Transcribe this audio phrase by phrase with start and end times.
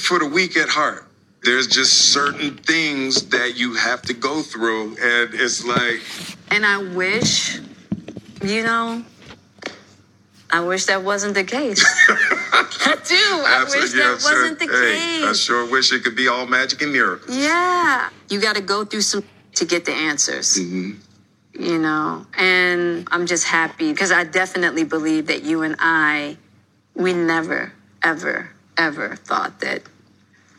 [0.00, 1.06] for the weak at heart.
[1.42, 6.02] There's just certain things that you have to go through, and it's like,
[6.50, 7.58] And I wish,
[8.42, 9.04] you know,
[10.50, 11.82] I wish that wasn't the case.
[12.08, 13.14] I do.
[13.14, 14.42] I wish absolutely, that sure.
[14.42, 17.36] wasn't the hey, I sure wish it could be all magic and miracles.
[17.36, 18.10] Yeah.
[18.28, 19.24] You got to go through some
[19.54, 20.58] to get the answers.
[20.58, 21.62] Mm-hmm.
[21.62, 26.36] You know, and I'm just happy because I definitely believe that you and I,
[26.94, 27.72] we never,
[28.02, 28.50] ever,
[28.80, 29.82] ever thought that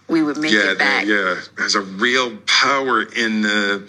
[0.07, 1.05] we would make yeah, it back.
[1.05, 1.35] yeah.
[1.57, 3.87] There's a real power in the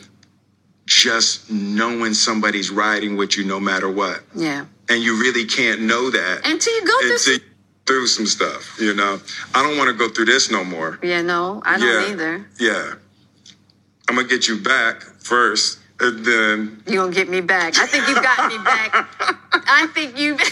[0.87, 4.65] just knowing somebody's riding with you no matter what, Yeah.
[4.88, 7.41] and you really can't know that Until you go through until some.
[7.87, 8.77] through some stuff.
[8.80, 9.21] You know,
[9.55, 10.99] I don't want to go through this no more.
[11.02, 12.46] Yeah, no, I don't yeah, either.
[12.59, 12.95] Yeah,
[14.09, 17.79] I'm gonna get you back first, and then You gonna get me back?
[17.79, 18.93] I think you've got me back.
[19.52, 20.37] I think you.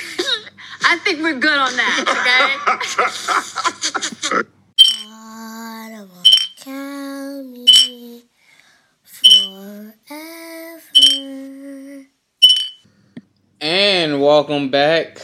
[0.82, 2.04] I think we're good on that.
[4.32, 4.46] Okay.
[5.06, 6.22] Ottawa
[6.64, 8.22] County
[9.02, 10.06] forever.
[13.60, 15.20] And welcome back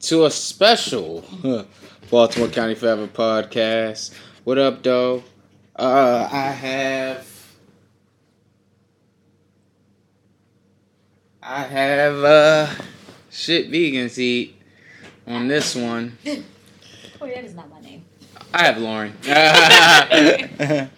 [0.00, 1.24] to a special
[2.10, 4.12] Baltimore County Forever podcast.
[4.44, 5.22] What up, though?
[5.74, 7.26] Uh, I have.
[11.42, 12.66] I have uh
[13.30, 14.57] shit vegans eat
[15.28, 16.16] on this one.
[17.20, 18.04] Oh, that is not my name.
[18.54, 19.12] I have Lauren.
[19.26, 20.88] I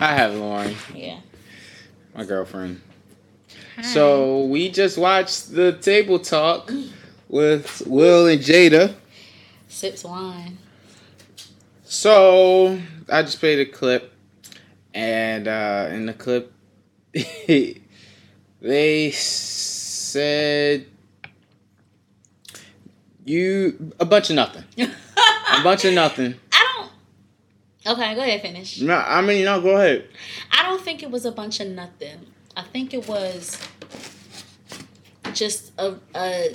[0.00, 1.18] have Lauren, Yeah.
[2.14, 2.82] my girlfriend.
[3.76, 3.82] Hi.
[3.82, 6.70] So we just watched the table talk
[7.30, 8.94] with Will and Jada.
[9.68, 10.58] Sips wine.
[11.84, 14.12] So I just played a clip,
[14.92, 16.52] and uh, in the clip,
[18.60, 20.84] they said
[23.24, 26.34] you a bunch of nothing, a bunch of nothing.
[26.52, 26.88] I
[27.84, 27.94] don't.
[27.94, 28.80] Okay, go ahead, finish.
[28.80, 30.08] No, I mean, no, go ahead.
[30.50, 32.26] I don't think it was a bunch of nothing.
[32.56, 33.58] I think it was
[35.32, 36.54] just a a,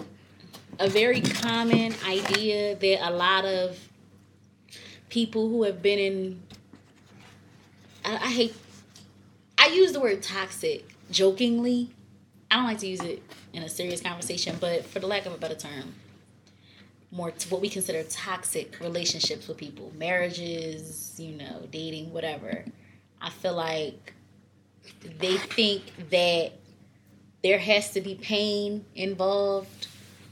[0.79, 3.77] a very common idea that a lot of
[5.09, 6.41] people who have been in
[8.05, 8.55] I, I hate
[9.57, 11.89] I use the word toxic jokingly.
[12.49, 13.21] I don't like to use it
[13.53, 15.95] in a serious conversation, but for the lack of a better term,
[17.11, 22.65] more to what we consider toxic relationships with people, marriages, you know, dating, whatever.
[23.21, 24.13] I feel like
[25.19, 26.51] they think that
[27.43, 29.87] there has to be pain involved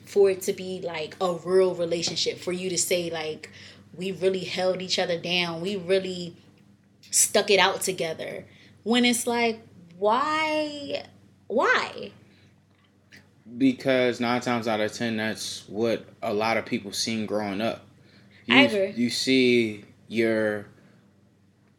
[0.05, 3.49] for it to be like a real relationship, for you to say, like,
[3.95, 6.35] we really held each other down, we really
[7.09, 8.45] stuck it out together.
[8.83, 9.61] When it's like,
[9.97, 11.05] why?
[11.47, 12.11] Why?
[13.57, 17.85] Because nine times out of ten, that's what a lot of people seen growing up.
[18.45, 18.91] You, I agree.
[18.91, 20.66] You see your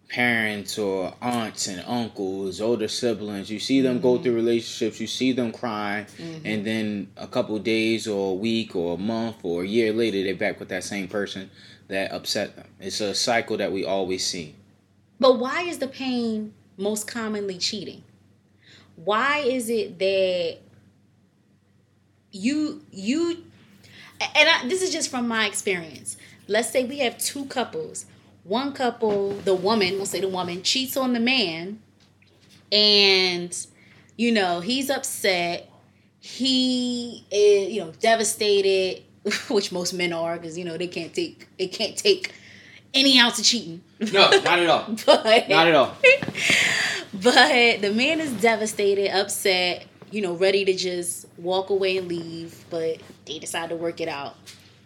[0.08, 3.50] parents or aunts and uncles, older siblings.
[3.50, 4.02] You see them Mm-hmm.
[4.02, 5.00] go through relationships.
[5.00, 6.06] You see them crying,
[6.44, 10.22] and then a couple days or a week or a month or a year later,
[10.22, 11.50] they're back with that same person
[11.88, 12.68] that upset them.
[12.80, 14.54] It's a cycle that we always see.
[15.18, 18.04] But why is the pain most commonly cheating?
[18.96, 20.58] Why is it that
[22.36, 23.42] you you
[24.20, 26.16] and I, this is just from my experience.
[26.48, 28.06] Let's say we have two couples.
[28.44, 31.80] One couple, the woman, we'll say the woman cheats on the man
[32.70, 33.66] and
[34.16, 35.70] you know, he's upset.
[36.20, 39.02] He is, you know, devastated,
[39.50, 42.32] which most men are because you know, they can't take they can't take
[42.94, 43.82] any ounce of cheating.
[44.00, 44.96] No, not at all.
[45.06, 45.96] But Not at all.
[47.12, 52.64] but the man is devastated, upset, you know, ready to just walk away and leave,
[52.70, 54.36] but they decide to work it out.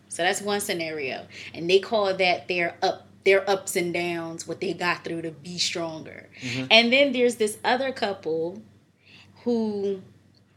[0.08, 1.26] So that's one scenario.
[1.54, 5.30] And they call that their up their ups and downs, what they got through to
[5.30, 6.28] be stronger.
[6.40, 6.66] Mm-hmm.
[6.70, 8.62] And then there's this other couple
[9.44, 10.02] who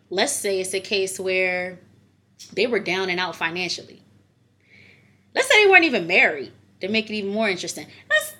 [0.10, 1.80] let's say it's a case where
[2.54, 4.02] they were down and out financially.
[5.34, 6.52] Let's say they weren't even married
[6.82, 7.88] to make it even more interesting.
[8.10, 8.36] Let's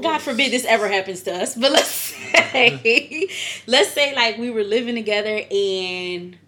[0.00, 1.90] God forbid this ever happens to us, but let's
[2.52, 3.28] say
[3.66, 6.38] let's say like we were living together and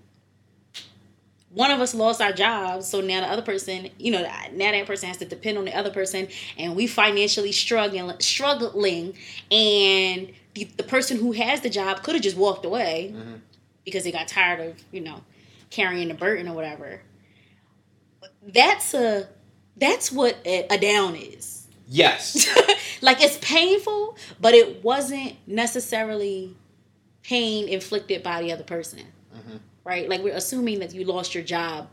[1.54, 4.86] one of us lost our jobs, so now the other person, you know, now that
[4.86, 6.26] person has to depend on the other person,
[6.58, 9.14] and we financially struggling, struggling,
[9.52, 13.34] and the, the person who has the job could have just walked away mm-hmm.
[13.84, 15.22] because they got tired of, you know,
[15.70, 17.00] carrying the burden or whatever.
[18.42, 19.28] That's a
[19.76, 21.53] that's what a, a down is.
[21.86, 22.48] Yes.
[23.02, 26.56] like it's painful, but it wasn't necessarily
[27.22, 29.00] pain inflicted by the other person,
[29.84, 30.08] right?
[30.08, 31.88] Like we're assuming that you lost your job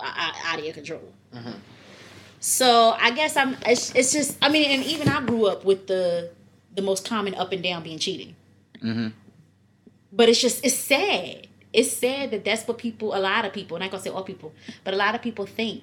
[0.00, 1.12] out of your control.
[2.40, 3.56] So I guess I'm.
[3.66, 4.38] It's, it's just.
[4.42, 6.30] I mean, and even I grew up with the
[6.74, 8.36] the most common up and down being cheating.
[8.82, 9.08] Mm-hmm.
[10.12, 11.48] But it's just it's sad.
[11.72, 13.16] It's sad that that's what people.
[13.16, 13.76] A lot of people.
[13.76, 14.52] And I'm not gonna say all people,
[14.84, 15.82] but a lot of people think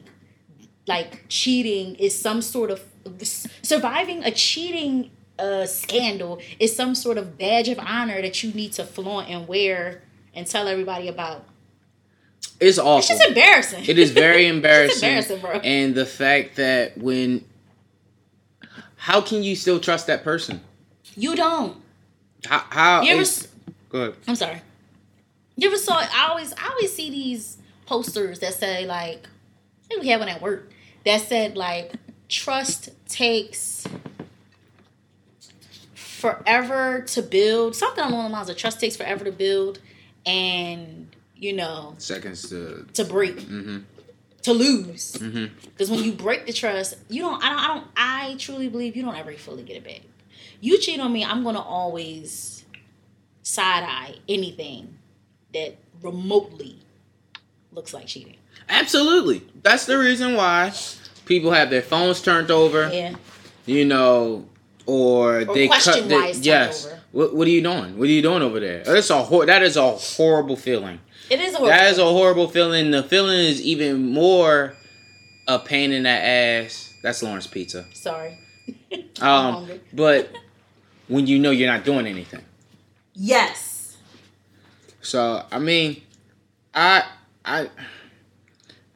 [0.87, 2.83] like cheating is some sort of
[3.23, 8.71] surviving a cheating uh, scandal is some sort of badge of honor that you need
[8.73, 10.01] to flaunt and wear
[10.33, 11.45] and tell everybody about.
[12.59, 12.99] It's awful.
[12.99, 13.83] It's just embarrassing.
[13.87, 15.07] It is very It's embarrassing.
[15.09, 15.51] embarrassing, bro.
[15.63, 17.43] And the fact that when,
[18.95, 20.61] how can you still trust that person?
[21.15, 21.77] you don't.
[22.45, 22.63] How?
[22.69, 23.21] how You ever?
[23.21, 23.47] is-
[23.89, 24.15] go ahead.
[24.27, 24.61] I'm sorry.
[25.55, 25.97] You ever saw?
[25.99, 29.17] I always, I always see these posters that say like,
[29.83, 30.71] I think we had one at work
[31.05, 31.93] that said like,
[32.29, 33.85] trust takes
[35.95, 37.75] forever to build.
[37.75, 39.79] Something along the lines of trust takes forever to build,
[40.25, 42.85] and you know Seconds to.
[42.93, 43.79] to break, Mm-hmm.
[44.43, 45.13] to lose.
[45.13, 45.45] Mm-hmm.
[45.65, 47.43] Because when you break the trust, you don't.
[47.43, 47.59] I don't.
[47.59, 47.87] I don't.
[47.97, 50.01] I truly believe you don't ever fully get it back.
[50.61, 52.63] You cheat on me, I'm gonna always
[53.41, 54.97] side eye anything
[55.53, 56.79] that remotely
[57.73, 58.37] looks like cheating.
[58.69, 59.45] Absolutely.
[59.61, 60.71] That's the reason why
[61.25, 62.89] people have their phones turned over.
[62.93, 63.15] Yeah.
[63.65, 64.45] You know,
[64.85, 65.81] or, Or they cut.
[65.81, 66.85] question They, why it's turned yes.
[66.87, 66.99] over.
[67.13, 67.97] What, what are you doing?
[67.97, 68.83] What are you doing over there?
[68.83, 70.99] That's a hor- That is a horrible feeling.
[71.29, 72.91] It is a That is a horrible feeling.
[72.91, 74.73] The feeling is even more
[75.47, 76.93] a pain in the ass.
[77.01, 77.85] That's Lawrence Pizza.
[77.93, 78.37] sorry.
[79.21, 80.29] Um, but
[81.07, 82.43] when you know you're not doing anything.
[83.13, 83.97] Yes.
[85.01, 86.01] So I mean,
[86.73, 87.03] I
[87.45, 87.69] I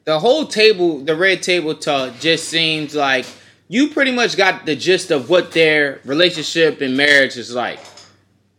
[0.08, 3.26] the whole table, the red table talk, just seems like
[3.68, 7.78] you pretty much got the gist of what their relationship and marriage is like.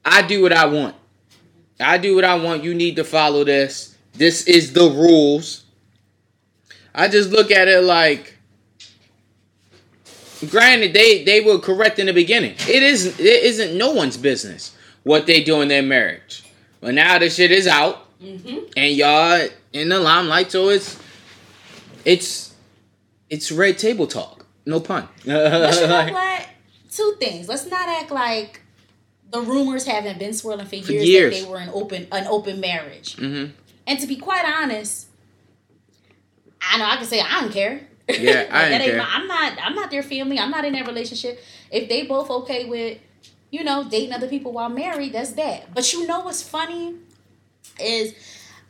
[0.06, 0.96] I do what I want.
[1.80, 2.63] I do what I want.
[2.63, 3.98] You need to follow this.
[4.13, 5.63] This is the rules.
[6.94, 8.38] I just look at it like
[10.52, 12.54] granted they they were correct in the beginning.
[12.68, 16.44] It isn't it isn't no one's business what they do in their marriage.
[16.80, 18.57] But now the shit is out Mm-hmm.
[18.75, 21.00] and y'all in the limelight, so it's
[22.06, 22.54] it's
[23.30, 24.46] it's red table talk.
[24.66, 25.07] No pun.
[25.25, 26.48] But you know what?
[26.92, 27.48] Two things.
[27.48, 28.62] Let's not act like
[29.31, 31.34] the rumors haven't been swirling for years, years.
[31.40, 33.16] that they were an open an open marriage.
[33.16, 33.46] hmm
[33.88, 35.07] And to be quite honest,
[36.62, 37.88] I know I can say I don't care.
[38.10, 38.98] Yeah, I that didn't ain't care.
[38.98, 39.54] my- I'm not.
[39.62, 40.40] I'm not their family.
[40.40, 41.40] I'm not in that relationship.
[41.72, 42.98] If they both okay with,
[43.52, 45.74] you know, dating other people while married, that's that.
[45.74, 46.95] But you know what's funny
[47.80, 48.13] is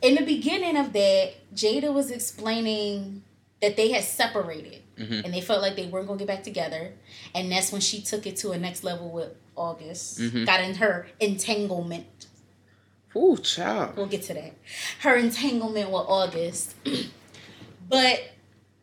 [0.02, 3.22] in the beginning of that, Jada was explaining
[3.60, 5.24] that they had separated Mhm.
[5.24, 6.92] and they felt like they weren't gonna get back together,
[7.34, 10.18] and that's when she took it to a next level with August.
[10.18, 10.46] Mhm.
[10.46, 12.06] Got in her entanglement.
[13.16, 13.96] Ooh, child.
[13.96, 14.52] We'll get to that.
[15.00, 16.74] Her entanglement with August.
[17.88, 18.22] but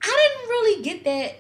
[0.02, 1.36] I didn't really get that.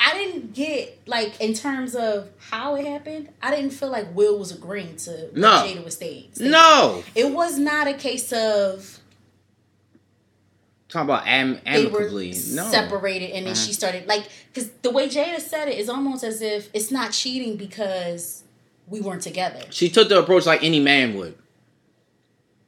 [0.00, 3.30] I didn't get like in terms of how it happened.
[3.42, 5.48] I didn't feel like Will was agreeing to No.
[5.48, 6.28] Jada was saying.
[6.38, 7.02] No.
[7.14, 9.00] it was not a case of
[10.88, 12.30] Talk about am- they amicably.
[12.30, 12.70] were No.
[12.70, 13.66] separated and then Uh-huh.
[13.66, 17.12] she started like because the way Jada said it is almost as if it's not
[17.12, 18.42] cheating because
[18.86, 19.60] we weren't together.
[19.70, 21.34] She took the approach like any man would.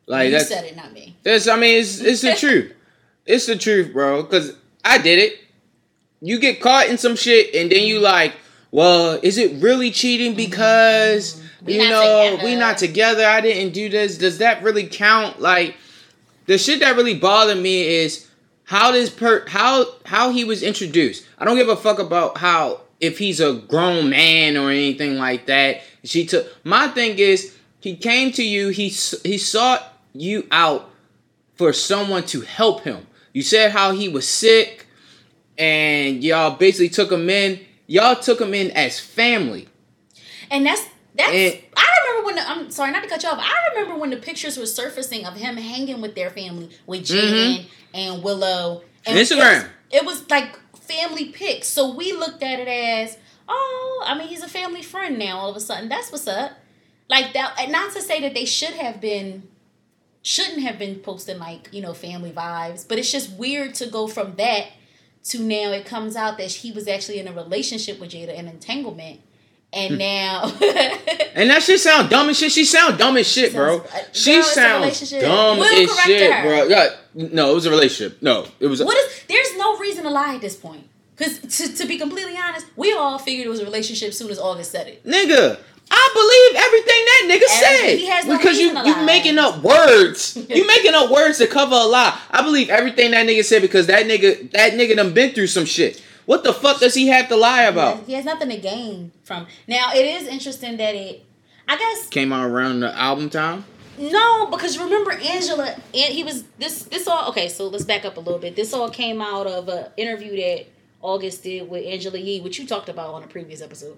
[0.07, 1.17] Like you that's said it, not me.
[1.23, 2.73] That's I mean it's it's the truth.
[3.25, 4.25] It's the truth, bro.
[4.25, 4.53] Cause
[4.85, 5.39] I did it.
[6.21, 8.35] You get caught in some shit and then you like,
[8.71, 11.67] well, is it really cheating because Mm-hmm.
[11.67, 12.45] We you know together.
[12.45, 13.27] we not together?
[13.27, 14.17] I didn't do this.
[14.17, 15.41] Does that really count?
[15.41, 15.77] Like
[16.47, 18.29] the shit that really bothered me is
[18.65, 21.27] how this per how how he was introduced.
[21.39, 25.47] I don't give a fuck about how if he's a grown man or anything like
[25.47, 25.83] that.
[26.05, 28.69] She took my thing is he came to you.
[28.69, 30.91] He he sought you out
[31.57, 33.07] for someone to help him.
[33.35, 34.87] You said how he was sick,
[35.61, 37.61] and y'all basically took him in.
[37.87, 39.69] Y'all took him in as family.
[40.51, 40.83] And that's
[41.15, 41.31] that's.
[41.33, 43.39] And- I remember when the, I'm sorry not to cut you off.
[43.41, 47.67] I remember when the pictures were surfacing of him hanging with their family with Jaden
[47.95, 48.83] and Willow.
[49.07, 49.41] And Mm-hmm.
[49.41, 49.69] Instagram.
[49.91, 51.69] It was, it was like family pics.
[51.69, 53.17] So we looked at it as,
[53.49, 55.39] oh, I mean, he's a family friend now.
[55.39, 56.53] All of a sudden, that's what's up.
[57.09, 57.55] Like that.
[57.59, 59.49] And not to say that they should have been,
[60.23, 64.07] shouldn't have been posting like you know family vibes, but it's just weird to go
[64.07, 64.67] from that
[65.25, 68.49] to now it comes out that he was actually in a relationship with Jada, an
[68.49, 69.21] entanglement,
[69.73, 70.45] and now
[71.35, 72.51] And that shit sound dumb as shit.
[72.53, 73.79] She sound dumb as shit, bro.
[73.79, 76.43] Sounds- uh, She girl, sounds dumb Will as shit, her.
[76.43, 76.65] bro.
[76.65, 78.21] Yeah, no, it was a relationship.
[78.23, 78.81] No, it was.
[78.81, 80.87] A, what is there's no reason to lie at this point.
[81.17, 84.31] Because to, to be completely honest, we all figured it was a relationship as soon
[84.31, 85.05] as August said it.
[85.05, 85.59] nigga,
[85.93, 87.97] I believe everything that nigga said.
[87.99, 90.37] he has no because you you making up words.
[90.49, 92.19] you making up words to cover a lie.
[92.31, 95.65] I believe everything that nigga said because that nigga that nigga done been through some
[95.65, 96.03] shit.
[96.27, 98.05] What the fuck does he have to lie about?
[98.05, 99.47] He has nothing to gain from.
[99.67, 101.25] Now it is interesting that it.
[101.67, 103.65] I guess Came out around the album time.
[103.99, 106.85] no, because remember Angela, and he was this.
[106.85, 107.49] This all okay.
[107.49, 108.55] So let's back up a little bit.
[108.57, 110.67] This all came out of an interview that
[111.03, 113.97] August did with Angela Yee, which you talked about on a previous episode.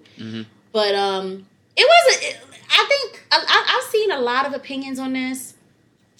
[0.71, 2.23] But um, it wasn't.
[2.23, 2.39] It,
[2.69, 5.55] I think I, I've seen a lot of opinions on this.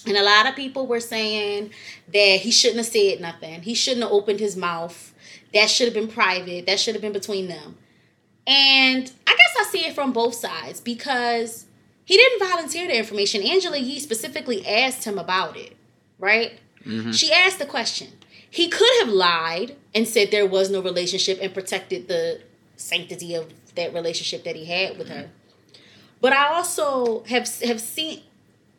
[0.06, 1.72] And a lot of people were saying
[2.12, 3.62] that he shouldn't have said nothing.
[3.62, 5.14] He shouldn't have opened his mouth.
[5.54, 6.66] That should have been private.
[6.66, 7.78] That should have been between them.
[8.46, 11.66] And I guess I see it from both sides because
[12.04, 13.42] he didn't volunteer the information.
[13.44, 15.78] Angela Yee specifically asked him about it,
[16.20, 16.60] right?
[16.86, 17.12] Mm-hmm.
[17.12, 18.10] She asked the question.
[18.50, 22.42] He could have lied and said there was no relationship and protected the
[22.76, 25.20] sanctity of that relationship that he had with mm-hmm.
[25.22, 25.30] her.
[26.24, 28.22] But I also have have seen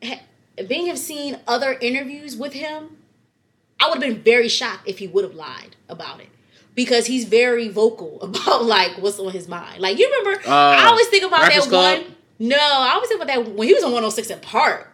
[0.02, 0.22] ha-
[0.66, 2.96] being have seen other interviews with him.
[3.78, 6.28] I would have been very shocked if he would have lied about it
[6.74, 9.80] because he's very vocal about like what's on his mind.
[9.82, 11.98] Like you remember, I Uh, always think about that Club?
[12.02, 12.14] one.
[12.38, 14.90] No, I always think about that when he was on 106 & Park.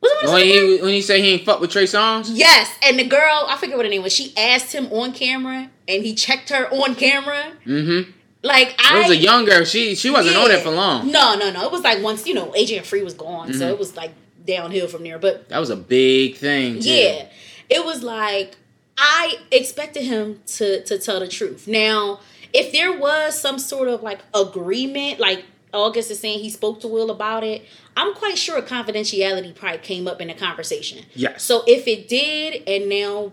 [0.00, 2.30] Was it 106 When he when he said he ain't fuck with Trey Songz.
[2.32, 4.12] Yes, and the girl, I forget what her name was.
[4.12, 7.52] She asked him on camera, and he checked her on camera.
[7.66, 8.10] Mm-hmm.
[8.42, 9.64] Like It I was a young girl.
[9.64, 10.56] She she wasn't on Yeah.
[10.56, 11.10] it for long.
[11.10, 11.64] No, no, no.
[11.64, 13.70] It was like once you know AJ and Free was gone, so Mhm.
[13.70, 14.12] it was like
[14.44, 15.18] downhill from there.
[15.18, 16.80] But That was a big thing.
[16.80, 16.88] too.
[16.90, 17.26] yeah,
[17.70, 18.56] it was like
[18.98, 21.68] I expected him to to tell the truth.
[21.68, 22.20] Now,
[22.52, 26.88] if there was some sort of like agreement, like August is saying he spoke to
[26.88, 27.62] Will about it,
[27.96, 31.04] I'm quite sure confidentiality probably came up in the conversation.
[31.14, 31.42] Yes.
[31.44, 33.32] So if it did, and now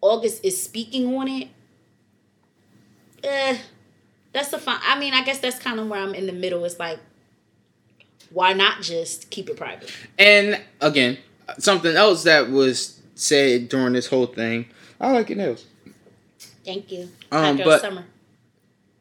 [0.00, 1.48] August is speaking on it,
[3.22, 3.58] eh,
[4.34, 4.78] that's the fun.
[4.82, 6.64] I mean, I guess that's kind of where I'm in the middle.
[6.64, 6.98] It's like,
[8.30, 9.90] why not just keep it private?
[10.18, 11.18] And again,
[11.58, 14.66] something else that was said during this whole thing.
[15.00, 15.64] I like your nails.
[16.64, 17.08] Thank you.
[17.30, 18.04] Um, girl but- summer.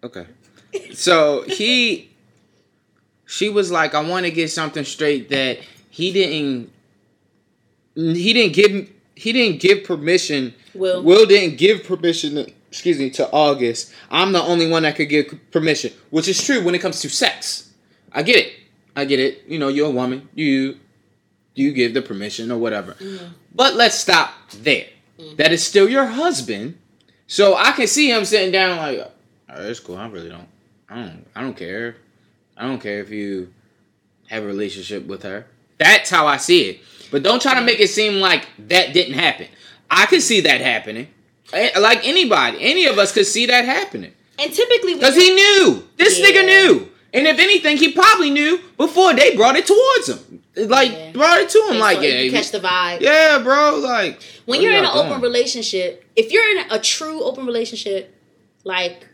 [0.04, 0.28] Okay.
[0.94, 2.12] So he,
[3.26, 5.60] she was like, I want to get something straight that
[5.90, 6.72] he didn't,
[7.96, 10.54] he didn't give, he didn't give permission.
[10.74, 11.04] Will.
[11.04, 12.52] Will didn't give permission.
[12.74, 13.94] Excuse me to August.
[14.10, 17.10] I'm the only one that could give permission, which is true when it comes to
[17.10, 17.72] sex.
[18.12, 18.52] I get it.
[18.96, 19.44] I get it.
[19.48, 20.28] You know, you're a woman.
[20.34, 20.80] You,
[21.54, 22.94] you give the permission or whatever.
[22.94, 23.28] Mm-hmm.
[23.54, 24.88] But let's stop there.
[25.20, 25.36] Mm-hmm.
[25.36, 26.80] That is still your husband.
[27.28, 29.12] So I can see him sitting down like, all
[29.56, 29.98] right, it's cool.
[29.98, 30.48] I really don't.
[30.90, 31.28] I don't.
[31.36, 31.98] I don't care.
[32.58, 33.54] I don't care if you
[34.30, 35.46] have a relationship with her.
[35.78, 36.82] That's how I see it.
[37.12, 39.46] But don't try to make it seem like that didn't happen.
[39.92, 41.10] I can see that happening.
[41.52, 44.14] Eh, Like anybody, any of us could see that happening.
[44.40, 45.88] And typically, Because he knew.
[45.98, 46.26] This Yeah.
[46.28, 46.90] nigga knew.
[47.14, 50.42] And if anything, he probably knew before they brought it towards him.
[50.56, 51.12] Like, Yeah.
[51.12, 51.78] brought it to him.
[51.80, 53.02] Like, you yeah, catch the vibe.
[53.02, 53.78] yeah, bro.
[53.78, 58.14] Like, when you're in an open relationship, if you're in a true open relationship,
[58.64, 59.08] like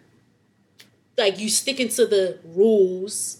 [1.17, 3.39] like you sticking to the rules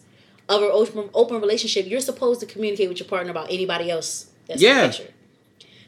[0.50, 4.26] of an open open relationship, you're supposed to communicate with your partner about anybody else
[4.48, 4.84] that's Yeah.
[4.86, 5.14] in the picture.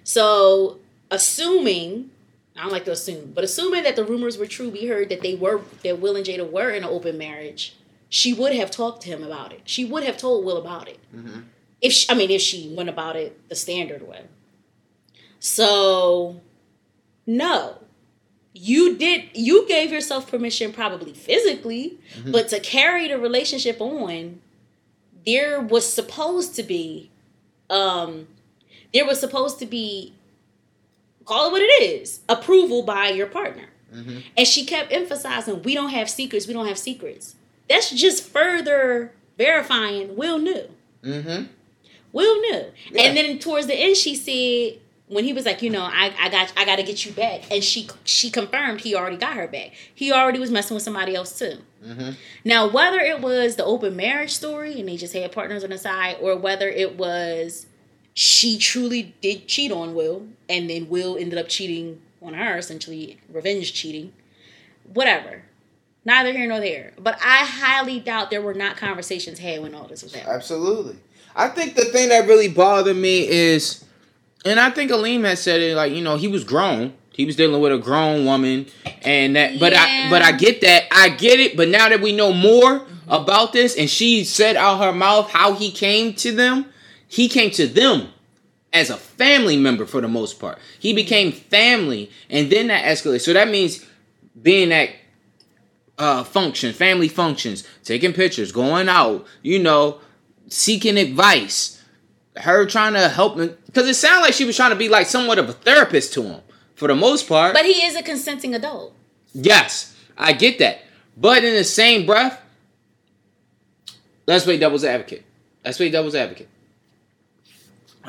[0.05, 0.79] So
[1.09, 2.09] assuming
[2.57, 5.21] I don't like to assume, but assuming that the rumors were true, we heard that
[5.21, 7.75] they were that Will and Jada were in an open marriage.
[8.09, 9.61] She would have talked to him about it.
[9.65, 10.99] She would have told Will about it.
[11.81, 14.25] If she, I mean, if she went about it the standard way.
[15.39, 16.41] So,
[17.25, 17.77] no,
[18.53, 19.29] you did.
[19.33, 24.41] You gave yourself permission, probably physically, but to carry the relationship on,
[25.25, 27.09] there was supposed to be,
[27.69, 28.27] um,
[28.93, 30.13] there was supposed to be,
[31.31, 33.67] call it what it is, approval by your partner.
[34.37, 37.35] And she kept emphasizing, we don't have secrets, we don't have secrets.
[37.69, 40.69] That's just further verifying Will knew.
[41.03, 41.45] Mm-hmm.
[42.11, 42.65] Will knew.
[42.91, 43.03] Yeah.
[43.03, 46.29] And then towards the end she said when he was like, you know, I, I
[46.29, 47.49] got I gotta get you back.
[47.51, 49.71] And she she confirmed he already got her back.
[49.93, 51.57] He already was messing with somebody else too.
[51.85, 52.15] Mhm.
[52.45, 55.77] Now whether it was the open marriage story and they just had partners on the
[55.77, 57.65] side, or whether it was
[58.13, 63.19] she truly did cheat on Will and then Will ended up cheating on her, essentially
[63.29, 64.13] revenge cheating.
[64.93, 65.43] Whatever.
[66.03, 66.93] Neither here nor there.
[66.99, 70.35] But I highly doubt there were not conversations had when all this was happening.
[70.35, 70.97] Absolutely.
[71.35, 73.85] I think the thing that really bothered me is,
[74.43, 76.93] and I think Aleem has said it, like you know, he was grown.
[77.11, 78.67] He was dealing with a grown woman,
[79.03, 79.59] and that.
[79.59, 80.85] But I, but I get that.
[80.91, 81.55] I get it.
[81.55, 83.11] But now that we know more mm-hmm.
[83.11, 86.71] about this, and she said out her mouth how he came to them,
[87.11, 88.07] he came to them
[88.71, 90.57] as a family member for the most part.
[90.79, 93.19] He became family, and then that escalated.
[93.19, 93.85] So that means
[94.41, 94.91] being at
[95.97, 99.99] uh function, family functions, taking pictures, going out, you know,
[100.47, 101.83] seeking advice,
[102.37, 105.05] her trying to help him because it sounded like she was trying to be like
[105.05, 106.41] somewhat of a therapist to him
[106.75, 107.53] for the most part.
[107.53, 108.95] But he is a consenting adult.
[109.33, 110.79] Yes, I get that.
[111.17, 112.41] But in the same breath,
[114.25, 115.25] let's play devil's advocate.
[115.65, 116.47] Let's play devil's advocate.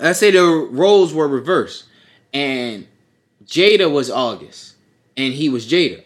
[0.01, 1.85] Let's say the roles were reversed
[2.33, 2.87] and
[3.45, 4.75] Jada was August
[5.17, 6.03] and he was Jada.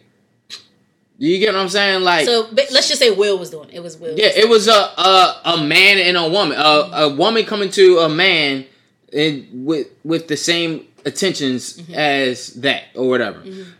[1.18, 2.02] You get what I'm saying?
[2.02, 3.76] Like, So let's just say Will was doing it.
[3.76, 4.18] It was Will.
[4.18, 6.58] yeah, it was a a, a man and a woman.
[6.58, 8.66] A, a woman coming to a man
[9.12, 11.94] and with with the same attentions mm-hmm.
[11.94, 13.40] as that or whatever.
[13.40, 13.70] Mm-hmm.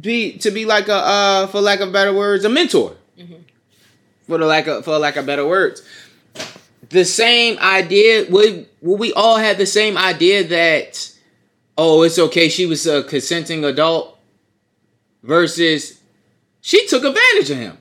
[0.00, 2.96] Be to be like a uh for lack of better words, a mentor.
[3.18, 3.34] Mm-hmm.
[4.26, 5.82] For the lack of for lack of better words.
[6.92, 11.10] The same idea would would we all have the same idea that
[11.78, 14.18] oh it's okay she was a consenting adult
[15.22, 16.00] versus
[16.60, 17.78] she took advantage of him.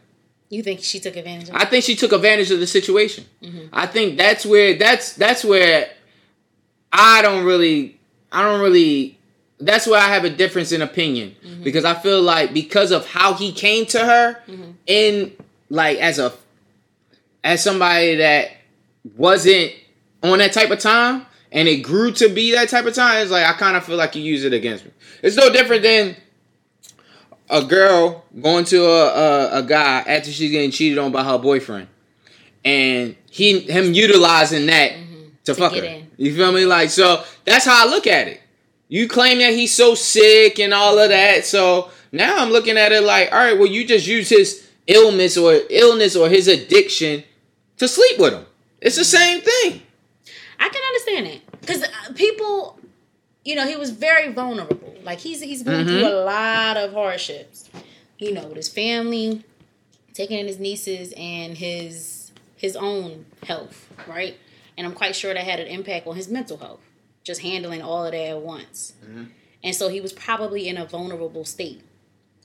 [0.49, 3.25] You think she took advantage of I think she took advantage of the situation.
[3.41, 3.67] Mm-hmm.
[3.73, 5.89] I think that's where that's that's where
[6.91, 7.99] I don't really
[8.31, 9.17] I don't really
[9.59, 11.63] that's where I have a difference in opinion Mm-hmm.
[11.63, 14.71] because I feel like because of how he came to her Mm-hmm.
[14.87, 15.31] in
[15.69, 16.33] like as a
[17.43, 18.49] as somebody that
[19.15, 19.73] wasn't
[20.23, 23.31] on that type of time and it grew to be that type of time it's
[23.31, 24.91] like I kind of feel like you use it against me.
[25.21, 26.15] It's no different than
[27.49, 31.37] a girl going to a, a, a guy after she's getting cheated on by her
[31.37, 31.87] boyfriend
[32.63, 35.29] and he him utilizing that mm-hmm.
[35.45, 35.83] to, To fuck her.
[35.83, 36.11] in.
[36.17, 36.65] You feel me?
[36.65, 38.41] Like so that's how I look at it.
[38.87, 41.45] You claim that he's so sick and all of that.
[41.45, 45.37] So now I'm looking at it like, all right, well, you just use his illness
[45.37, 47.23] or illness or his addiction
[47.77, 48.45] to sleep with him.
[48.81, 49.81] It's the same thing.
[50.59, 52.79] I can understand it because uh, people,
[53.45, 54.95] you know, he was very vulnerable.
[55.03, 56.13] Like he's he's going through mm-hmm.
[56.13, 57.69] a lot of hardships.
[58.17, 59.43] You know, with his family,
[60.13, 64.37] taking in his nieces, and his his own health, right?
[64.77, 66.81] And I'm quite sure that had an impact on his mental health,
[67.23, 68.93] just handling all of that at once.
[69.03, 69.25] Mm-hmm.
[69.63, 71.81] And so he was probably in a vulnerable state.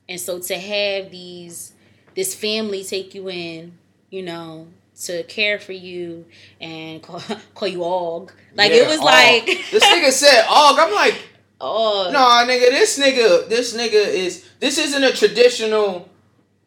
[0.09, 1.73] And so to have these
[2.15, 3.77] this family take you in,
[4.11, 4.69] you know,
[5.03, 6.25] to care for you
[6.61, 7.21] and call,
[7.55, 8.33] call you Og.
[8.55, 9.05] Like it was Og.
[9.05, 11.21] like this nigga said, "Og." I'm like,
[11.61, 14.49] oh no, nigga, this nigga, this nigga is.
[14.61, 16.09] This isn't a traditional.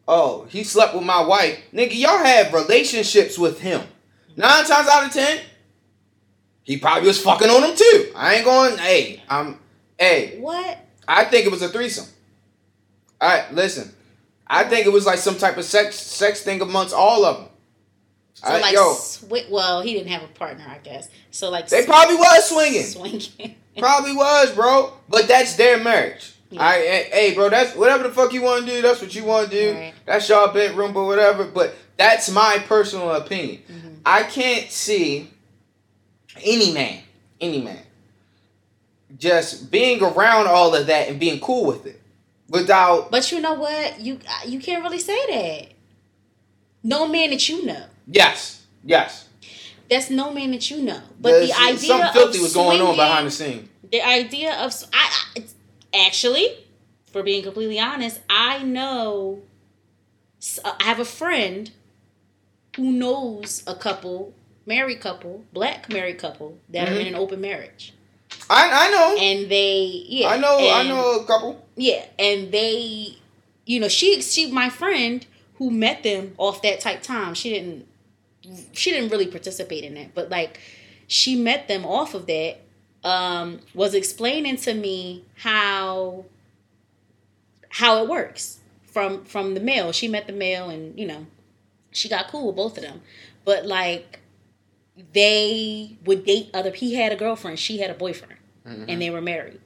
[0.06, 1.94] Oh, he slept with my wife, nigga.
[1.94, 3.82] Y'all have relationships with him.
[4.36, 5.40] Nine times out of ten,
[6.62, 8.12] he probably was fucking on him too.
[8.16, 8.78] I ain't going.
[8.78, 9.58] Hey, I'm.
[9.98, 10.78] Hey, what?
[11.06, 12.06] I think it was a threesome.
[13.20, 13.92] All right, listen.
[14.46, 17.49] I think it was like some type of sex sex thing amongst all of them.
[18.40, 21.10] So right, like yo, swi- well, he didn't have a partner, I guess.
[21.30, 22.84] So like they probably was swinging.
[22.84, 23.56] swinging.
[23.78, 24.92] Probably was, bro.
[25.08, 26.34] But that's their marriage.
[26.50, 26.62] Yeah.
[26.62, 28.82] I, hey, hey, bro, that's whatever the fuck you want to do.
[28.82, 29.78] That's what you want to do.
[29.78, 29.94] Right.
[30.04, 31.44] That's y'all bedroom, but whatever.
[31.44, 33.62] But that's my personal opinion.
[33.70, 33.88] Mm-hmm.
[34.04, 35.30] I can't see
[36.42, 37.02] any man,
[37.40, 37.82] any man,
[39.18, 42.00] just being around all of that and being cool with it
[42.48, 43.10] without.
[43.10, 44.00] But you know what?
[44.00, 45.72] You you can't really say that.
[46.82, 47.84] No man that you know.
[48.10, 49.28] Yes, yes.
[49.88, 51.00] That's no man that you know.
[51.20, 53.68] But There's- the idea something filthy of was going on behind the scene.
[53.90, 56.48] the idea of I, I actually,
[57.06, 59.42] for being completely honest, I know
[60.64, 61.70] uh, I have a friend
[62.76, 64.32] who knows a couple,
[64.64, 67.00] married couple, black married couple that are mm-hmm.
[67.00, 67.94] in an open marriage,
[68.48, 69.16] I, I know.
[69.20, 70.70] and they yeah, I know.
[70.72, 71.66] I know a couple.
[71.76, 73.16] yeah, and they,
[73.66, 77.34] you know, she she my friend who met them off that type time.
[77.34, 77.86] She didn't
[78.72, 80.60] she didn't really participate in it, but like
[81.06, 82.58] she met them off of that.
[83.02, 86.26] Um, was explaining to me how
[87.70, 89.92] how it works from from the male.
[89.92, 91.26] She met the male, and you know,
[91.90, 93.00] she got cool with both of them.
[93.44, 94.20] But like,
[95.14, 96.72] they would date other.
[96.72, 97.58] He had a girlfriend.
[97.58, 98.36] She had a boyfriend,
[98.90, 99.60] and they were married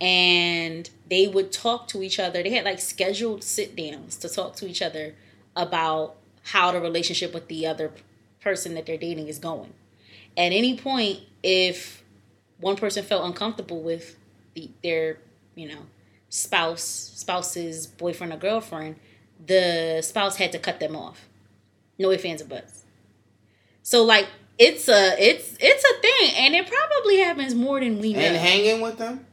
[0.00, 2.42] and they would talk to each other.
[2.42, 5.14] They had like scheduled sit downs to talk to each other
[5.56, 7.92] about how the relationship with the other
[8.40, 9.72] person that they're dating is going.
[10.36, 12.04] At any point, if
[12.60, 14.16] one person felt uncomfortable with
[14.54, 15.18] the, their,
[15.54, 15.80] you know,
[16.28, 18.96] spouse, spouse's boyfriend or girlfriend,
[19.44, 21.28] the spouse had to cut them off.
[21.98, 22.84] No ifs, ands, or buts.
[23.82, 24.26] So like
[24.58, 28.36] it's a it's it's a thing, and it probably happens more than we know And
[28.36, 29.24] hanging with them.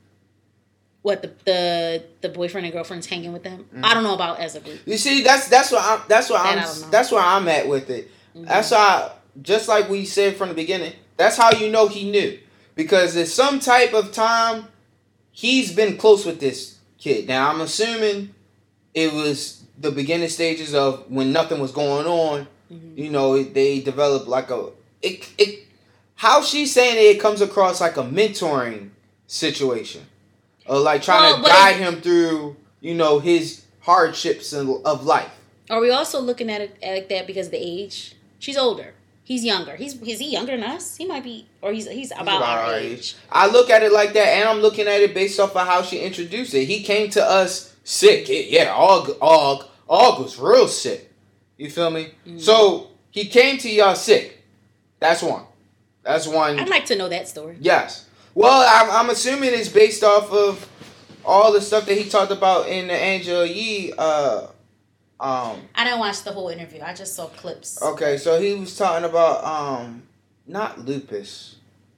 [1.01, 3.65] what the the the boyfriend and girlfriend's hanging with them.
[3.65, 3.85] Mm-hmm.
[3.85, 4.79] I don't know about as a group.
[4.85, 6.85] You see, that's that's what I'm that's what That I don't know.
[6.85, 8.09] I'm that's where I'm at with it.
[8.35, 12.37] That's how just like we said from the beginning, that's how you know he knew.
[12.75, 14.67] Because there's some type of time
[15.31, 17.27] he's been close with this kid.
[17.27, 18.33] Now I'm assuming
[18.93, 22.47] it was the beginning stages of when nothing was going on.
[22.71, 22.97] Mm-hmm.
[22.97, 24.69] You know, they developed like a
[25.01, 25.67] it it
[26.15, 28.89] how she's saying it, it comes across like a mentoring
[29.27, 30.01] situation,
[30.65, 35.31] or like trying Well, to guide him through you know his hardships of life.
[35.69, 38.14] Are we also looking at it like that because of the age?
[38.45, 38.93] She's older.
[39.23, 39.75] He's younger.
[39.75, 40.97] He's is he younger than us?
[40.97, 43.15] He might be, or he's he's about, about our our age.
[43.31, 45.81] I look at it like that, and I'm looking at it based off of how
[45.81, 46.65] she introduced it.
[46.65, 48.29] He came to us sick.
[48.29, 51.11] It- yeah, Og, Og, Og was real sick.
[51.57, 52.11] You feel me?
[52.27, 52.39] Mm.
[52.39, 54.43] So he came to y'all sick.
[54.99, 55.45] That's one.
[56.03, 56.59] That's one.
[56.59, 57.57] I'd like to know that story.
[57.59, 58.07] Yes.
[58.35, 60.69] Well, I'm, I'm assuming it's based off of
[61.25, 63.91] all the stuff that he talked about in the Angela Yee.
[63.97, 64.49] Uh,
[65.25, 65.61] um.
[65.73, 66.81] I didn't watch the whole interview.
[66.81, 67.81] I just saw clips.
[67.81, 70.03] Okay, so he was talking about um,
[70.45, 71.55] not lupus,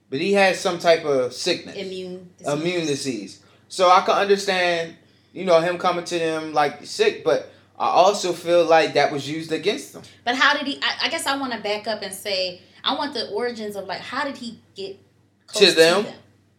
[0.08, 2.30] but he had some type of sickness, Immune.
[2.38, 2.52] Disease.
[2.54, 3.42] immune disease.
[3.68, 4.96] So I can understand,
[5.34, 9.28] you know, him coming to them like sick, but I also feel like that was
[9.28, 10.02] used against him.
[10.24, 10.78] But how did he?
[10.82, 13.84] I, I guess I want to back up and say I want the origins of
[13.86, 14.98] like how did he get
[15.46, 16.06] close To them?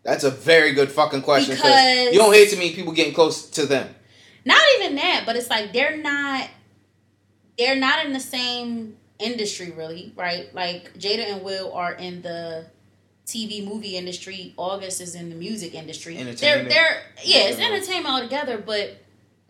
[0.03, 3.49] That's a very good fucking question Because- you don't hear to many people getting close
[3.51, 3.93] to them.
[4.45, 6.47] Not even that, but it's like they're not.
[7.59, 10.53] They're not in the same industry, really, right?
[10.55, 12.65] Like Jada and Will are in the
[13.27, 14.53] TV movie industry.
[14.57, 16.15] August is in the music industry.
[16.15, 16.69] They're Entertainment.
[16.69, 18.97] they're yeah, it's entertainment altogether, but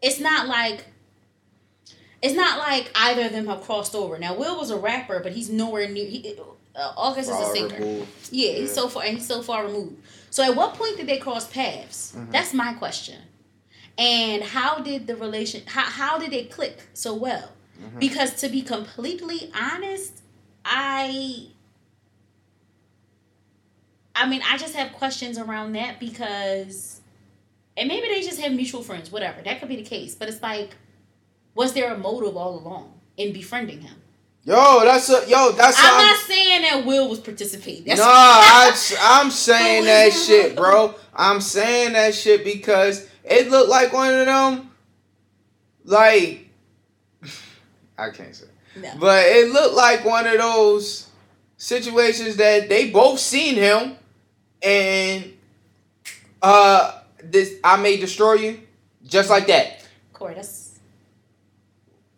[0.02, 0.86] it's not like
[2.22, 4.18] it's not like either of them have crossed over.
[4.18, 6.08] Now Will was a rapper, but he's nowhere near.
[6.08, 6.36] He,
[6.76, 7.76] uh, August is a singer.
[7.76, 8.30] removed.
[8.32, 8.74] Yeah, he's Yeah.
[8.76, 10.02] so far and he's so far removed.
[10.32, 12.14] So at what point did they cross paths?
[12.16, 12.32] Mm-hmm.
[12.32, 13.22] That's my question.
[14.00, 17.52] And how did the relation how how did it click so well?
[17.82, 18.00] Mm-hmm.
[18.00, 20.22] Because to be completely honest,
[20.66, 21.48] I
[24.16, 27.02] I mean, I just have questions around that because
[27.78, 29.42] and maybe they just have mutual friends, whatever.
[29.42, 30.16] That could be the case.
[30.16, 30.76] But it's like
[31.56, 33.96] was there a motive all along in befriending him?
[34.44, 35.52] Yo, that's a yo.
[35.52, 37.86] That's I'm how- not saying that Will was participating.
[37.86, 40.96] That's No, I, I'm saying that shit, bro.
[41.14, 44.72] I'm saying that shit because it looked like one of them,
[45.84, 46.49] like,
[48.00, 48.92] I can't say, No.
[49.00, 51.08] but it looked like one of those
[51.58, 53.96] situations that they both seen him,
[54.62, 55.34] and
[56.42, 58.60] uh, this I may destroy you,
[59.06, 59.84] just like that.
[60.20, 60.80] That's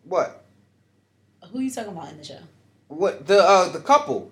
[0.04, 0.44] What?
[1.52, 2.38] who you talking about in the show?
[2.88, 4.30] what the uh the couple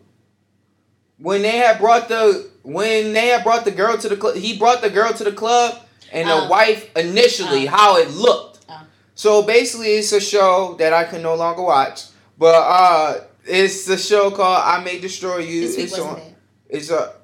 [1.19, 4.59] when they had brought the when they had brought the girl to the club he
[4.59, 5.79] brought the girl to the club
[6.13, 6.49] and the Oh.
[6.49, 7.71] wife initially Oh.
[7.71, 8.50] how it looked.
[9.15, 12.05] So basically it's a show that i can no longer watch
[12.39, 16.19] but uh it's the show called i may destroy you This week it's wasn't on
[16.21, 16.35] it?
[16.69, 17.15] it's a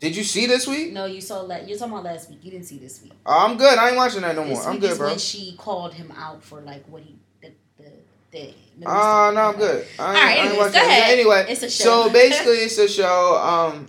[0.00, 1.66] did you see this week No, you saw that.
[1.66, 2.40] You're talking about last week.
[2.42, 3.12] You didn't see this week.
[3.24, 5.18] oh, i'm good i ain't watching that no more This i'm week good bro when
[5.18, 7.90] she called him out for like what he the the
[8.32, 8.54] the.
[8.86, 9.86] Ah, no, I'm good.
[9.96, 10.88] I ain't, All right, I ain't anyways, watching go that.
[10.88, 11.12] ahead.
[11.18, 11.84] Anyway, It's a show.
[11.84, 13.36] so basically, it's a show.
[13.36, 13.88] Um,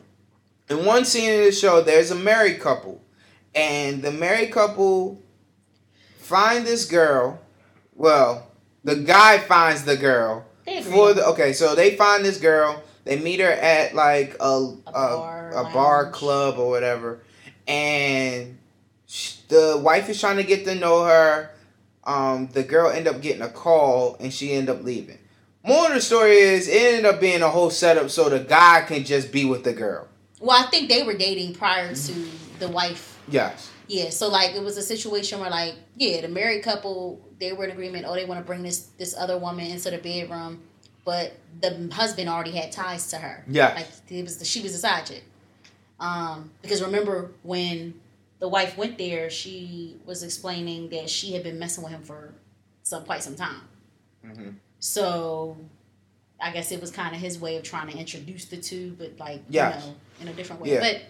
[0.70, 3.02] in one scene of the show, there's a married couple,
[3.56, 5.20] and the married couple
[6.26, 7.40] find this girl.
[7.94, 8.48] Well,
[8.84, 10.46] the guy finds the girl
[10.84, 11.26] for the.
[11.28, 12.84] Okay, so they find this girl.
[13.04, 17.22] They meet her at like a a, bar, a, bar club or whatever,
[17.68, 18.58] and
[19.08, 21.52] sh- the wife is trying to get to know her.
[22.04, 25.18] Um, the girl end up getting a call and she end up leaving.
[25.64, 28.84] More of the story is it ended up being a whole setup so the guy
[28.88, 30.08] can just be with the girl.
[30.40, 32.14] Well, I think they were dating prior to
[32.60, 33.20] the wife.
[33.28, 33.72] Yes.
[33.88, 37.66] Yeah, so like it was a situation where like yeah, the married couple they were
[37.66, 38.06] in agreement.
[38.08, 40.62] Oh, they want to bring this this other woman into the bedroom,
[41.04, 43.44] but the husband already had ties to her.
[43.48, 43.74] Yeah.
[43.76, 45.24] like it was the, she was a side chick.
[46.00, 47.94] Um, because remember when
[48.40, 52.34] the wife went there, she was explaining that she had been messing with him for
[52.84, 53.62] some quite some time.
[54.26, 54.56] Mhm.
[54.80, 55.58] So,
[56.40, 59.18] I guess it was kind of his way of trying to introduce the two, but
[59.20, 59.84] like Yes.
[59.86, 60.74] you know, in a different way.
[60.74, 60.80] Yeah.
[60.82, 61.02] But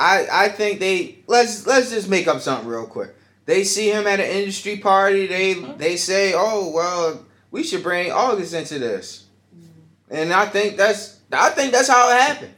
[0.00, 3.14] I I think they let's let's just make up something real quick.
[3.44, 5.26] They see him at an industry party.
[5.26, 10.14] They they say, "Oh well, we should bring August into this," mm-hmm.
[10.14, 12.54] and I think that's I think that's how it happened.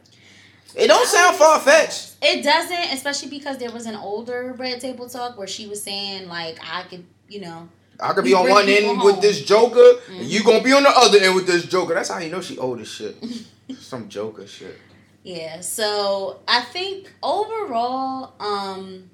[0.77, 2.17] It don't sound far fetched.
[2.23, 6.29] It doesn't, especially because there was an older Red Table Talk where she was saying
[6.29, 10.27] like I could, you know, I could be on one end with this Joker, and
[10.27, 10.49] you mm-hmm.
[10.49, 11.95] gonna be on the other end with this Joker.
[11.95, 13.17] That's how you know she old as shit.
[13.79, 14.79] Some Joker shit.
[15.23, 15.61] Yeah.
[15.61, 19.11] So I think overall, um,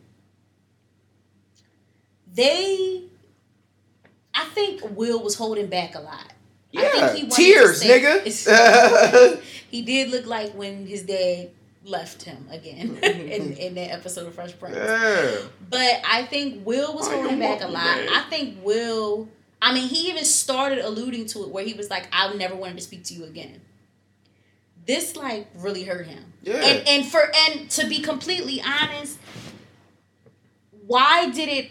[2.32, 3.04] they,
[4.34, 6.32] I think Will was holding back a lot.
[6.76, 9.40] I Yeah, think he tears, nigga.
[9.70, 11.50] he did look like when his dad
[11.84, 14.76] left him again in, in that episode of Fresh Prince.
[14.76, 15.36] yeah.
[15.70, 17.96] But I think Will was holding back a lot.
[17.96, 18.10] babe?
[18.12, 19.28] I think Will.
[19.60, 22.76] I mean, he even started alluding to it where he was like, "I never wanted
[22.76, 23.60] to speak to you again."
[24.88, 26.32] This like really hurt him.
[26.42, 26.54] Yeah.
[26.54, 29.18] And and for and to be completely honest,
[30.86, 31.70] why did it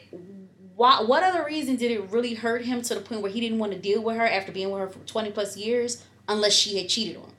[0.76, 3.58] why what other reason did it really hurt him to the point where he didn't
[3.58, 6.78] want to deal with her after being with her for 20 plus years unless she
[6.78, 7.32] had cheated on him?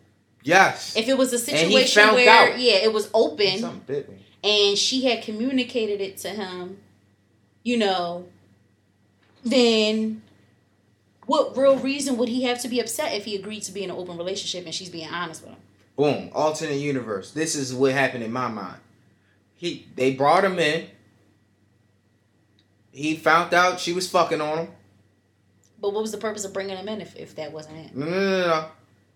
[0.42, 0.96] Yes.
[0.96, 2.58] If it was a situation where out.
[2.58, 4.26] yeah, it was open Something bit me.
[4.42, 6.78] and she had communicated it to him,
[7.62, 8.26] you know,
[9.44, 10.22] then
[11.26, 13.90] what real reason would he have to be upset if he agreed to be in
[13.90, 15.60] an open relationship and she's being honest with him?
[15.98, 16.30] Boom.
[16.32, 17.32] Alternate universe.
[17.32, 18.80] This is what happened in my mind.
[19.56, 20.86] He they brought him in.
[22.92, 24.68] He found out she was fucking on him.
[25.80, 27.96] But what was the purpose of bringing him in if, if that wasn't it?
[27.96, 28.68] No, no, no, no.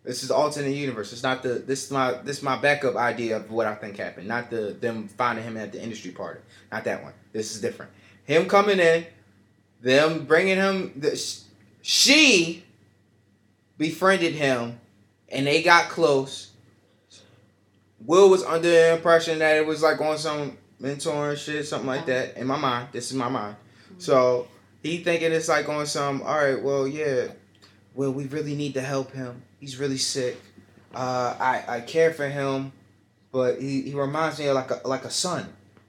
[0.03, 1.13] This is alternate universe.
[1.13, 1.51] It's not the.
[1.51, 2.15] This is my.
[2.15, 4.27] This is my backup idea of what I think happened.
[4.27, 6.41] Not the them finding him at the industry party.
[6.73, 7.13] Not that one.
[7.33, 7.93] This is different.
[8.25, 9.07] Him coming in,
[9.81, 10.93] them bringing him.
[10.97, 11.17] The,
[11.81, 12.65] she
[13.79, 14.81] befriended him,
[15.29, 16.52] and they got close.
[18.07, 22.07] Will was under the impression that it was like on some mentoring shit, something like
[22.07, 22.37] that.
[22.37, 23.57] In my mind, this is my mind.
[23.99, 24.49] So
[24.83, 26.23] he thinking it's like on some.
[26.23, 27.29] All right, well, yeah.
[27.95, 29.43] Well, we really need to help him.
[29.61, 30.41] He's really sick.
[30.95, 32.73] Uh, I I care for him,
[33.31, 35.47] but he, he reminds me of like a like a son,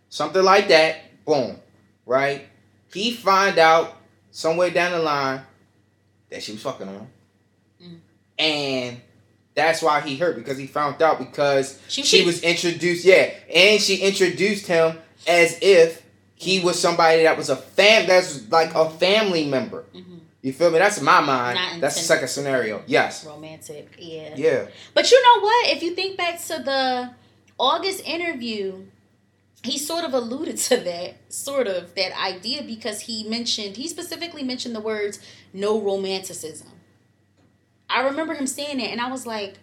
[0.10, 1.26] something like that.
[1.26, 1.58] Boom,
[2.06, 2.47] right?
[2.93, 3.97] He find out
[4.32, 5.41] somewhere down the line
[6.30, 7.08] that she was fucking on him,
[7.82, 7.97] Mm.
[8.39, 9.02] and
[9.56, 13.06] that's why he hurt because he found out because She- she, was introduced.
[13.06, 16.02] Yeah, and she introduced him as if
[16.36, 18.08] he was somebody that was a fam.
[18.08, 19.86] That's like a family member.
[19.96, 20.20] Mhm.
[20.42, 20.80] You feel me?
[20.80, 21.56] That's my mind.
[21.56, 22.84] Not That's the second scenario.
[22.86, 23.26] Yes.
[23.26, 24.34] Romantic, yeah.
[24.36, 24.66] Yeah.
[24.94, 25.70] But you know what?
[25.70, 27.12] If you think back to the
[27.58, 28.84] August interview,
[29.63, 34.44] he sort of alluded to that, sort of that idea because he mentioned, he specifically
[34.44, 35.20] mentioned the words
[35.54, 36.68] no romanticism.
[37.89, 39.58] I remember him saying that and I was like,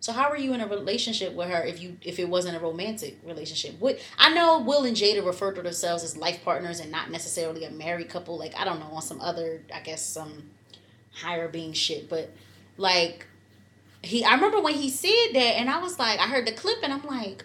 [0.00, 2.60] so how are you in a relationship with her if you if it wasn't a
[2.60, 3.80] romantic relationship?
[3.80, 7.64] What I know Will and Jada refer to themselves as life partners and not necessarily
[7.64, 10.50] a married couple, like I don't know, on some other I guess some
[11.12, 12.30] higher being shit, but
[12.76, 13.26] like
[14.02, 16.78] he I remember when he said that and I was like I heard the clip
[16.82, 17.44] and I'm like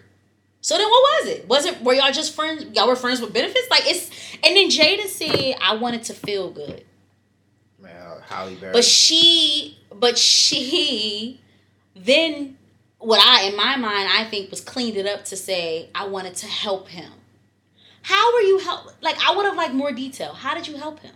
[0.60, 1.48] so then what was it?
[1.48, 3.68] Was it were y'all just friends y'all were friends with benefits?
[3.70, 4.08] Like it's
[4.44, 6.84] and then Jada said I wanted to feel good.
[7.80, 7.92] Man,
[8.28, 8.72] Halle Berry.
[8.72, 11.40] But she but she
[11.94, 12.58] then
[12.98, 16.34] what I in my mind I think was cleaned it up to say I wanted
[16.36, 17.12] to help him.
[18.02, 20.32] How were you help like I would have liked more detail.
[20.34, 21.14] How did you help him?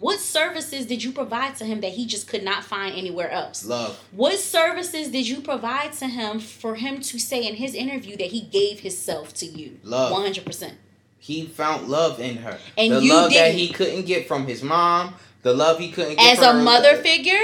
[0.00, 3.64] What services did you provide to him that he just could not find anywhere else?
[3.64, 3.96] Love.
[4.10, 8.26] What services did you provide to him for him to say in his interview that
[8.26, 9.78] he gave himself to you?
[9.84, 10.12] Love.
[10.12, 10.72] 100%.
[11.20, 12.58] He found love in her.
[12.76, 13.58] And the you love that didn't.
[13.60, 15.14] he couldn't get from his mom.
[15.42, 17.38] The love he couldn't get As a her- mother figure?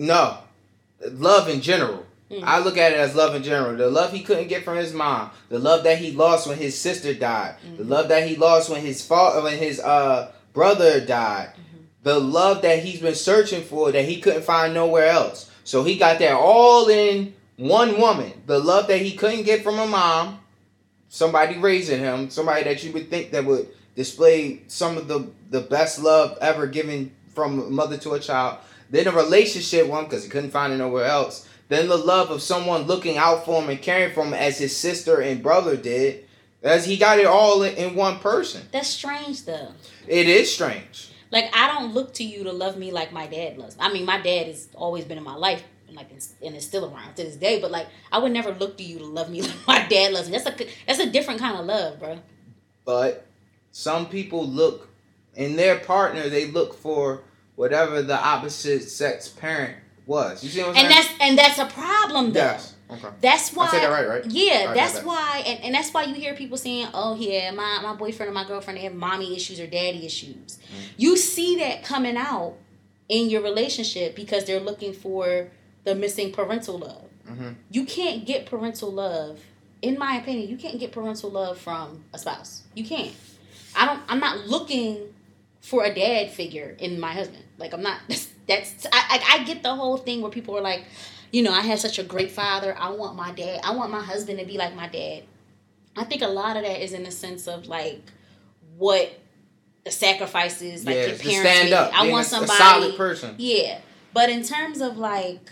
[0.00, 0.38] No.
[1.10, 2.06] Love in general.
[2.30, 2.42] Mm.
[2.44, 3.76] I look at it as love in general.
[3.76, 5.30] The love he couldn't get from his mom.
[5.50, 7.56] The love that he lost when his sister died.
[7.62, 7.92] The Mm-hmm.
[7.92, 11.48] love that he lost when his father when his uh brother died.
[11.52, 11.84] Mm-hmm.
[12.02, 15.50] The love that he's been searching for that he couldn't find nowhere else.
[15.64, 18.32] So he got that all in one woman.
[18.46, 20.40] The love that he couldn't get from a mom,
[21.08, 25.60] somebody raising him, somebody that you would think that would display some of the the
[25.60, 28.58] best love ever given from a mother to a child.
[28.90, 31.48] Then a relationship one because he couldn't find it nowhere else.
[31.68, 34.76] Then the love of someone looking out for him and caring for him as his
[34.76, 36.26] sister and brother did.
[36.62, 38.62] As he got it all in, one person.
[38.72, 39.68] That's strange though.
[40.06, 41.10] It is strange.
[41.30, 43.76] Like I don't look to you to love me like my dad loves.
[43.78, 46.84] I mean, my dad has always been in my life, and like and is still
[46.84, 47.60] around to this day.
[47.60, 50.28] But like, I would never look to you to love me like my dad loves
[50.28, 50.36] me.
[50.36, 52.18] That's a that's a different kind of love, bro.
[52.84, 53.26] But
[53.70, 54.88] some people look
[55.34, 57.22] in their partner, they look for
[57.60, 60.42] whatever the opposite sex parent was.
[60.42, 61.06] You see what I'm And saying?
[61.08, 62.40] that's and that's a problem though.
[62.40, 62.74] yes.
[62.90, 63.08] Okay.
[63.20, 63.66] That's why.
[63.66, 64.24] I said that right, right?
[64.26, 65.04] Yeah, Alright, that's that.
[65.06, 68.34] why, and, and that's why you hear people saying, "Oh yeah, my my boyfriend and
[68.34, 70.80] my girlfriend they have mommy issues or daddy issues." Mm-hmm.
[70.96, 72.54] You see that coming out
[73.08, 75.48] in your relationship because they're looking for
[75.84, 77.04] the missing parental love.
[77.30, 77.54] Mhm.
[77.70, 79.38] You can't get parental love,
[79.82, 80.48] in my opinion.
[80.48, 82.62] You can't get parental love from a spouse.
[82.74, 83.12] You can't.
[83.76, 84.00] I don't.
[84.08, 85.14] I'm not looking
[85.60, 87.44] for a dad figure in my husband.
[87.58, 88.00] Like I'm not.
[88.08, 88.28] That's.
[88.48, 90.84] that's I, I I get the whole thing where people are like,
[91.32, 92.74] you know, I had such a great father.
[92.78, 93.60] I want my dad.
[93.64, 95.22] I want my husband to be like my dad.
[95.96, 98.00] I think a lot of that is in the sense of like
[98.76, 99.12] what
[99.84, 101.72] the sacrifices like yeah, your parents stand made.
[101.74, 101.92] up.
[101.94, 103.34] I want somebody a solid person.
[103.38, 103.80] yeah.
[104.12, 105.50] But in terms of like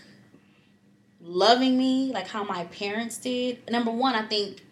[1.21, 4.62] loving me, like how my parents did, number one, I think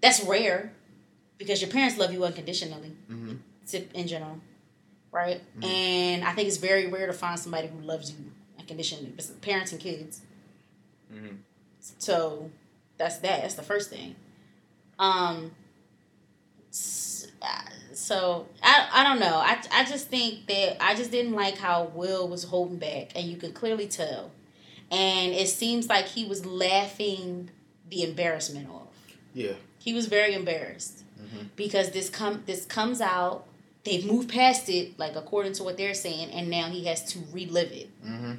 [0.00, 0.72] that's rare
[1.38, 3.17] because your parents love you unconditionally Mhm.
[3.70, 4.40] To- in general,
[5.12, 5.40] right?
[5.62, 8.18] And I think it's very rare to find somebody who loves you
[8.58, 9.12] unconditionally.
[9.40, 10.20] Parents and kids,
[11.98, 12.50] So
[12.96, 13.42] that's that.
[13.42, 14.16] That's the first thing.
[14.98, 15.52] Um.
[17.42, 17.62] uh,
[17.94, 19.36] So I I don't know.
[19.36, 23.26] I I just think that I just didn't like how Will was holding back, and
[23.26, 24.30] you could clearly tell.
[24.90, 27.50] And it seems like he was laughing
[27.90, 28.94] the embarrassment off.
[29.34, 29.52] Yeah.
[29.78, 31.04] He was very embarrassed
[31.56, 33.46] because this come this comes out.
[33.84, 37.20] They've moved past it, like according to what they're saying, and now he has to
[37.32, 37.88] relive it.
[38.04, 38.32] Mm-hmm.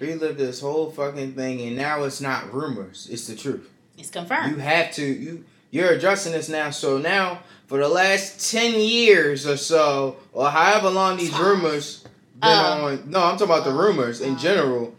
[0.00, 3.68] Relive this whole fucking thing, and now it's not rumors; it's the truth.
[3.98, 4.52] It's confirmed.
[4.52, 6.70] You have to you you're addressing this now.
[6.70, 12.04] So now for the last ten years or so, or however long these rumors
[12.40, 13.10] been Um, on.
[13.10, 14.94] No, I'm talking about the rumors in general.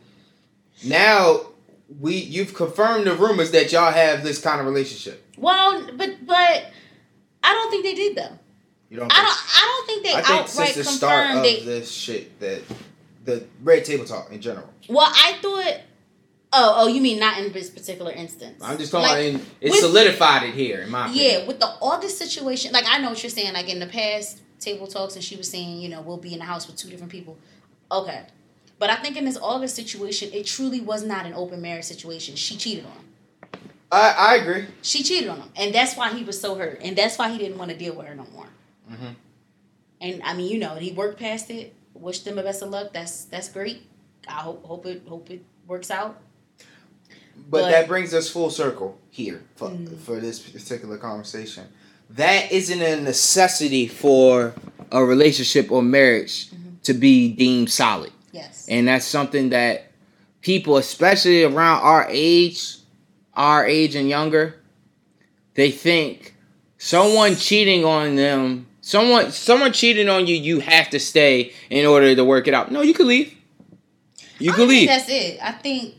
[0.83, 1.41] Now
[1.99, 5.23] we you've confirmed the rumors that y'all have this kind of relationship.
[5.37, 6.71] Well, but but
[7.43, 8.39] I don't think they did though.
[8.89, 9.11] You don't.
[9.11, 9.27] I don't.
[9.27, 12.61] I don't think they I think outright since the start of confirmed this shit that
[13.23, 14.69] the red table talk in general.
[14.89, 15.81] Well, I thought.
[16.57, 18.61] Oh, oh, you mean not in this particular instance?
[18.63, 21.41] I'm just talking Like, in, it with- solidified it here in my opinion.
[21.41, 23.53] Yeah, with the August situation, like I know what you're saying.
[23.53, 26.39] Like in the past table talks, and she was saying, you know, we'll be in
[26.39, 27.37] the house with two different people.
[27.91, 28.21] Okay,
[28.79, 32.35] but I think in this August situation, it truly was not an open marriage situation.
[32.35, 33.01] She cheated on him.
[33.91, 34.65] I, I agree.
[34.81, 37.37] She cheated on him, and that's why he was so hurt, and that's why he
[37.37, 38.47] didn't want to deal with her no more.
[38.91, 39.15] Mhm.
[40.01, 41.73] And I mean, you know, he worked past it.
[41.93, 42.91] Wish them the best of luck.
[42.93, 43.83] That's that's great.
[44.27, 46.19] I hope hope it hope it works out.
[47.49, 49.97] But, But- that brings us full circle here for, Mm.
[49.99, 51.65] for this particular conversation.
[52.09, 54.53] That isn't a necessity for
[54.91, 56.69] a relationship or marriage Mm-hmm.
[56.83, 58.11] to be deemed solid.
[58.31, 58.65] Yes.
[58.69, 59.91] And that's something that
[60.41, 62.77] people, especially around our age,
[63.33, 64.55] our age and younger,
[65.55, 66.35] they think
[66.77, 72.15] someone cheating on them, someone someone cheating on you, you have to stay in order
[72.15, 72.71] to work it out.
[72.71, 73.35] No, you can leave.
[74.37, 74.87] You think leave.
[74.87, 75.39] that's it.
[75.41, 75.95] I think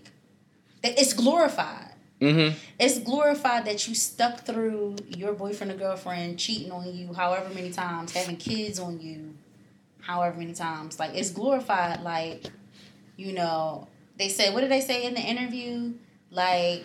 [0.82, 1.92] that it's glorified.
[2.20, 2.56] Mm-hmm.
[2.78, 7.70] It's glorified that you stuck through your boyfriend or girlfriend cheating on you however many
[7.70, 9.34] times, having kids on you
[10.00, 11.00] however many times.
[11.00, 12.44] Like it's glorified like
[13.16, 15.92] you know, they said what did they say in the interview?
[16.30, 16.84] Like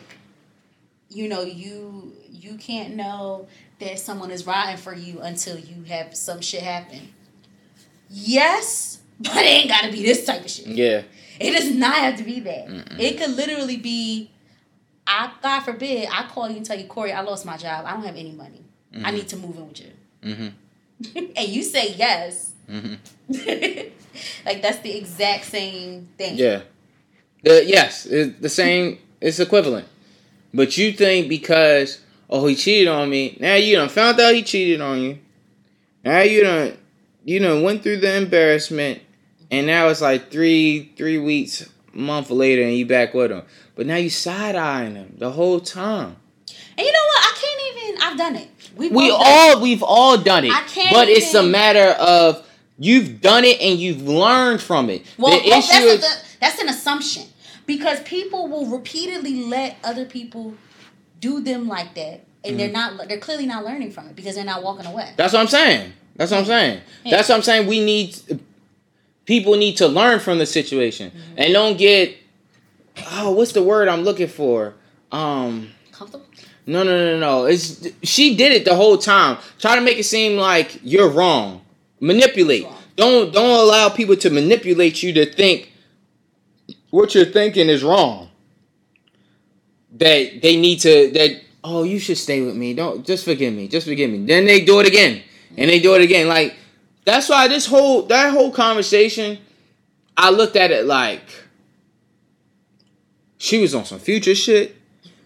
[1.09, 3.47] you know, you you can't know
[3.81, 7.13] that someone is riding for you until you have some shit happen.
[8.09, 10.67] Yes, but it ain't gotta be this type of shit.
[10.67, 11.03] Yeah.
[11.39, 12.67] It does not have to be that.
[12.99, 14.31] It could literally be,
[15.07, 17.85] I God forbid, I call you and tell you, Corey, I lost my job.
[17.85, 18.63] I don't have any money.
[19.03, 19.91] I need to move in with you.
[20.23, 21.25] Mm-hmm.
[21.35, 22.53] and you say yes.
[22.69, 22.95] Mm-hmm.
[24.45, 26.37] like that's the exact same thing.
[26.37, 26.61] Yeah.
[27.43, 28.99] The, yes, it's the same.
[29.19, 29.87] It's equivalent.
[30.53, 34.43] But you think because oh he cheated on me, now you done found out he
[34.43, 35.19] cheated on you.
[36.03, 36.77] Now you done
[37.23, 39.01] you done went through the embarrassment,
[39.51, 43.43] and now it's like three three weeks, month later, and you back with him.
[43.75, 46.15] But now you side eyeing him the whole time.
[46.77, 47.23] And you know what?
[47.23, 48.01] I can't even.
[48.01, 48.49] I've done it.
[48.75, 52.47] We, We all we've all done it, I can't but it's a matter of
[52.79, 55.05] you've done it and you've learned from it.
[55.17, 56.03] Well, the well, issue that's, is.
[56.03, 57.23] a, that's an assumption
[57.65, 60.55] because people will repeatedly let other people
[61.21, 62.57] do them like that, and Mm-hmm.
[62.57, 63.07] they're not.
[63.07, 65.13] They're clearly not learning from it because they're not walking away.
[65.15, 65.93] That's what I'm saying.
[66.17, 66.81] That's what I'm saying.
[67.05, 67.15] Yeah.
[67.15, 67.67] That's what I'm saying.
[67.67, 68.17] We need
[69.25, 72.17] people need to learn from the situation and don't get
[73.11, 74.73] oh, what's the word I'm looking for?
[75.11, 76.25] Um, Comfortable.
[76.65, 77.45] no, no, no, no.
[77.45, 79.37] It's she did it the whole time.
[79.59, 81.61] Try to make it seem like you're wrong.
[81.99, 82.65] Manipulate.
[82.65, 82.77] Wrong.
[82.97, 85.71] Don't don't allow people to manipulate you to think
[86.89, 88.29] what you're thinking is wrong.
[89.93, 92.73] That they need to that oh you should stay with me.
[92.73, 93.67] Don't just forgive me.
[93.67, 94.25] Just forgive me.
[94.25, 95.21] Then they do it again.
[95.57, 96.27] And they do it again.
[96.27, 96.55] Like
[97.05, 99.37] that's why this whole that whole conversation
[100.17, 101.23] I looked at it like
[103.37, 104.75] she was on some future shit.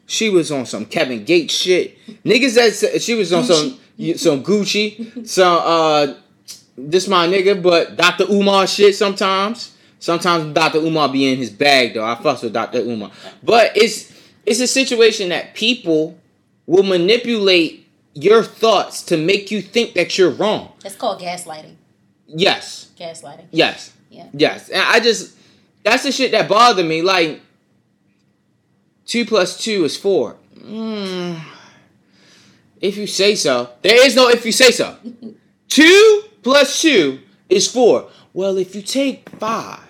[0.05, 1.97] She was on some Kevin Gates shit.
[2.23, 2.55] Niggas
[2.91, 3.79] that she was on some
[4.15, 6.13] some Gucci, some uh
[6.77, 8.25] this my nigga, but Dr.
[8.29, 9.75] Umar shit sometimes.
[9.99, 10.79] Sometimes Dr.
[10.79, 12.05] Umar be in his bag though.
[12.05, 12.79] I fuss with Dr.
[12.79, 13.11] Umar.
[13.43, 14.13] But it's
[14.45, 16.17] it's a situation that people
[16.65, 20.71] will manipulate your thoughts to make you think that you're wrong.
[20.83, 21.75] It's called gaslighting.
[22.27, 22.91] Yes.
[22.97, 23.47] Gaslighting.
[23.51, 23.93] Yes.
[24.09, 24.27] Yeah.
[24.33, 24.69] Yes.
[24.69, 25.37] And I just
[25.83, 27.01] that's the shit that bothered me.
[27.01, 27.41] Like
[29.05, 30.37] two plus two is four.
[30.57, 31.39] Mm,
[32.81, 33.69] if you say so.
[33.81, 34.97] There is no if you say so.
[35.67, 37.19] two plus two
[37.49, 38.09] is four.
[38.33, 39.84] Well, if you take five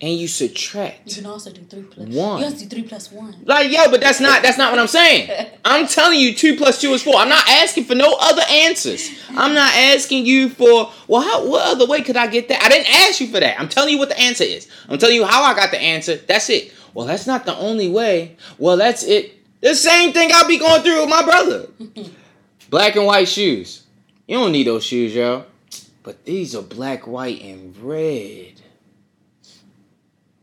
[0.00, 1.08] and you subtract.
[1.08, 2.38] You can also do three plus One.
[2.38, 3.34] You have to do three plus one.
[3.44, 5.48] Like, yo, but that's not that's not what I'm saying.
[5.64, 7.16] I'm telling you, two plus two is four.
[7.16, 9.10] I'm not asking for no other answers.
[9.30, 12.62] I'm not asking you for well, how what other way could I get that?
[12.62, 13.58] I didn't ask you for that.
[13.58, 14.68] I'm telling you what the answer is.
[14.88, 16.16] I'm telling you how I got the answer.
[16.16, 16.72] That's it.
[16.94, 18.36] Well, that's not the only way.
[18.58, 19.34] Well, that's it.
[19.60, 21.66] The same thing I'll be going through with my brother.
[22.70, 23.84] Black and white shoes.
[24.26, 25.44] You don't need those shoes, yo.
[26.02, 28.60] But these are black, white, and red.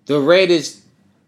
[0.05, 0.81] The red is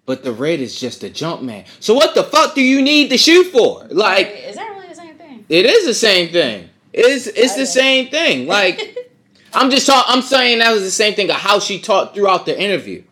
[0.06, 1.66] but the red is just a Jumpman.
[1.80, 3.86] So what the fuck do you need the shoe for?
[3.90, 5.46] Like is that really the same thing?
[5.50, 6.70] it is the same thing.
[6.94, 8.48] It's it's the same thing.
[8.48, 8.98] Like
[9.54, 12.46] I'm just talk, I'm saying that was the same thing of how she talked throughout
[12.46, 13.04] the interview.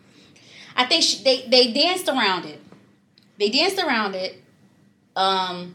[0.76, 2.60] I think she, they they danced around it.
[3.38, 4.40] They danced around it.
[5.16, 5.74] Um,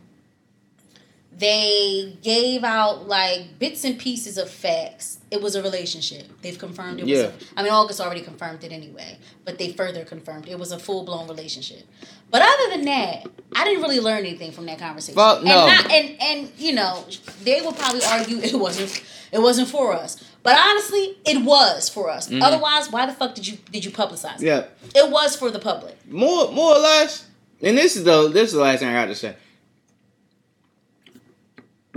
[1.40, 5.20] they gave out like bits and pieces of facts.
[5.32, 6.28] It was a relationship.
[6.42, 7.12] They've confirmed it was.
[7.12, 7.26] Yeah.
[7.26, 10.80] A, I mean, August already confirmed it anyway, but they further confirmed it was a
[10.80, 11.84] full blown relationship.
[12.32, 15.16] But other than that, I didn't really learn anything from that conversation.
[15.16, 15.68] Fuck no.
[15.68, 17.06] And, not, and and you know
[17.44, 20.24] they will probably argue it wasn't it wasn't for us.
[20.44, 22.28] But honestly, it was for us.
[22.30, 22.42] Mhm.
[22.42, 24.44] Otherwise, why the fuck did you did you publicize it?
[24.44, 24.66] Yeah.
[24.96, 25.96] It was for the public.
[26.10, 27.26] More more or less.
[27.62, 29.36] And this is the this is the last thing I got to say.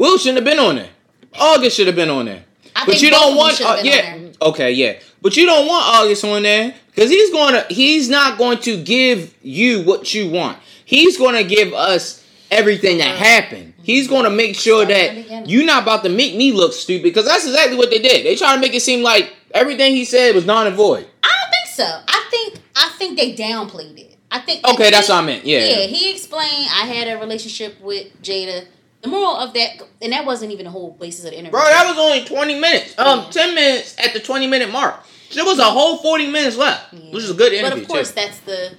[0.03, 0.91] Will shouldn't have been on there.
[1.39, 2.43] August should have been on there.
[2.75, 6.43] I but you don't want uh, yeah okay yeah but you don't want august on
[6.43, 11.19] there because he's going to he's not going to give you what you want he's
[11.19, 15.29] going to give us everything that happened he's going to make sure Start from the
[15.29, 18.25] that you're not about to make me look stupid because that's exactly what they did
[18.25, 21.29] they try to make it seem like everything he said was non and void I
[21.29, 22.01] don't think so.
[22.09, 24.17] I think I think they downplayed it.
[24.31, 25.45] I think Okay, he- that's what I meant.
[25.45, 25.59] Yeah.
[25.65, 28.67] Yeah, he explained I had a relationship with Jada.
[29.03, 31.51] The moral of that and that wasn't even the whole basis of the interview.
[31.53, 33.31] bro that was only 20 minutes um Yeah.
[33.31, 37.11] 10 minutes at the 20 minute mark there was a whole 40 minutes left Yeah.
[37.13, 38.15] which is a good interview But of course too.
[38.21, 38.75] that's the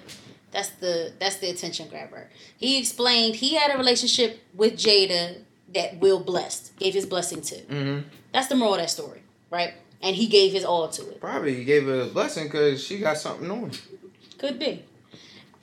[0.51, 2.29] that's the that's the attention grabber.
[2.57, 5.37] He explained he had a relationship with Jada
[5.73, 7.55] that Will blessed, gave his blessing to.
[7.55, 7.99] hmm
[8.31, 9.73] That's the moral of that story, right?
[10.01, 11.19] And he gave his all to it.
[11.19, 13.71] probably he gave her a blessing because she got something on
[14.37, 14.83] Could be.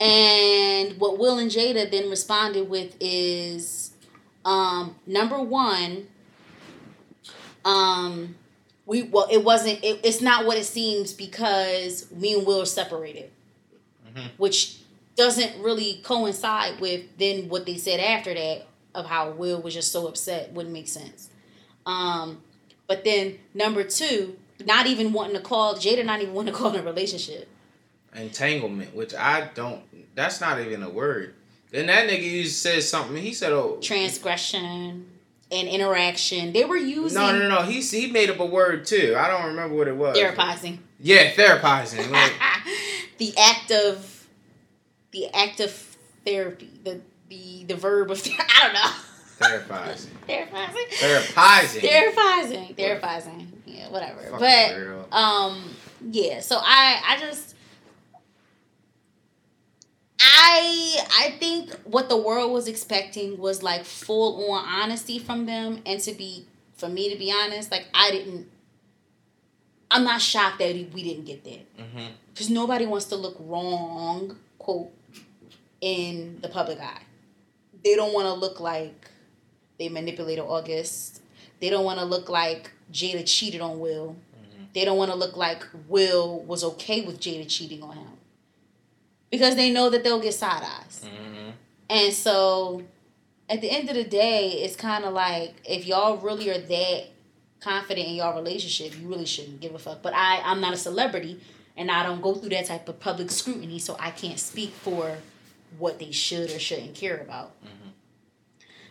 [0.01, 3.90] And what Will and Jada then responded with is
[4.45, 6.07] um number one,
[7.65, 8.35] um
[8.85, 12.65] we well it wasn't it, it's not what it seems because me and Will are
[12.65, 13.29] separated.
[14.13, 14.29] Mhm.
[14.37, 14.77] Which
[15.15, 18.65] doesn't really coincide with then what they said after that
[18.95, 21.29] of how Will was just so upset wouldn't make sense.
[21.85, 22.41] Um
[22.87, 26.73] but then number two, not even wanting to call Jada not even wanting to call
[26.75, 27.47] it a relationship.
[28.15, 29.83] entanglement, which I don't.
[30.15, 31.35] That's not even a word.
[31.71, 33.15] Then that nigga you said something.
[33.17, 35.05] He said, "Oh, transgression
[35.51, 36.51] and interaction.
[36.53, 39.15] They were using no, no, no." He he made up a word too.
[39.17, 40.17] I don't remember what it was.
[40.17, 40.79] therapizing.
[40.99, 42.11] Yeah, therapizing.
[42.11, 42.33] Like,
[43.17, 44.27] the act of
[45.11, 45.71] the act of
[46.25, 46.69] therapy.
[46.83, 48.91] The the the verb of I don't know.
[49.39, 50.07] therapizing.
[50.27, 50.89] Therapizing.
[50.91, 51.81] Therapizing.
[51.81, 52.75] Therapizing.
[52.75, 53.47] Therapizing.
[53.65, 54.27] Yeah, whatever.
[54.31, 55.11] But weirdo.
[55.13, 55.75] um
[56.11, 57.55] yeah, so I I just
[60.21, 65.81] I I think what the world was expecting was like full on honesty from them
[65.85, 66.45] and to be
[66.75, 68.47] for me to be honest, like I didn't
[69.89, 71.77] I'm not shocked that we didn't get that.
[71.77, 72.07] Mhm.
[72.33, 74.89] Because nobody wants to look wrong, quote,
[75.81, 77.01] in the public eye.
[77.83, 79.09] They don't want to look like
[79.77, 81.21] they manipulated August.
[81.59, 84.15] They don't want to look like Jada cheated on Will.
[84.73, 88.07] They don't want to look like Will was okay with Jada cheating on him.
[89.31, 91.01] Because they know that they'll get side eyes.
[91.05, 91.53] Mhm.
[91.89, 92.83] And so
[93.49, 97.05] at the end of the day, it's kind of like if y'all really are that
[97.59, 100.01] confident in y'all relationship, you really shouldn't give a fuck.
[100.01, 101.39] But I, I'm not a celebrity
[101.77, 105.17] and I don't go through that type of public scrutiny, so I can't speak for
[105.79, 107.53] what they should or shouldn't care about.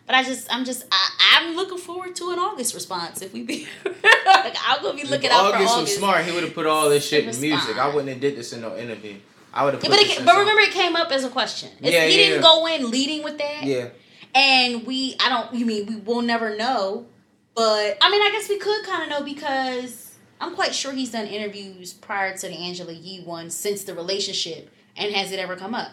[0.07, 3.23] But I just, I'm just, I, I'm looking forward to an August response.
[3.23, 5.99] If we be, like, I'm gonna be looking if out August for was August.
[5.99, 7.79] smart, he would have put all this shit in music.
[7.79, 9.17] I wouldn't have did this in no interview.
[9.53, 9.83] I would have.
[9.83, 11.71] Yeah, but, it, but remember, it came up as a question.
[11.81, 12.49] It's, Yeah, he yeah, didn't yeah.
[12.49, 13.65] go in leading with that.
[13.65, 13.89] Yeah.
[14.35, 17.07] And we, I don't, you mean we will never know,
[17.55, 21.11] but I mean, I guess we could kind of know because I'm quite sure he's
[21.11, 24.71] done interviews prior to the Angela Yee one since the relationship.
[24.97, 25.91] And has it ever come up?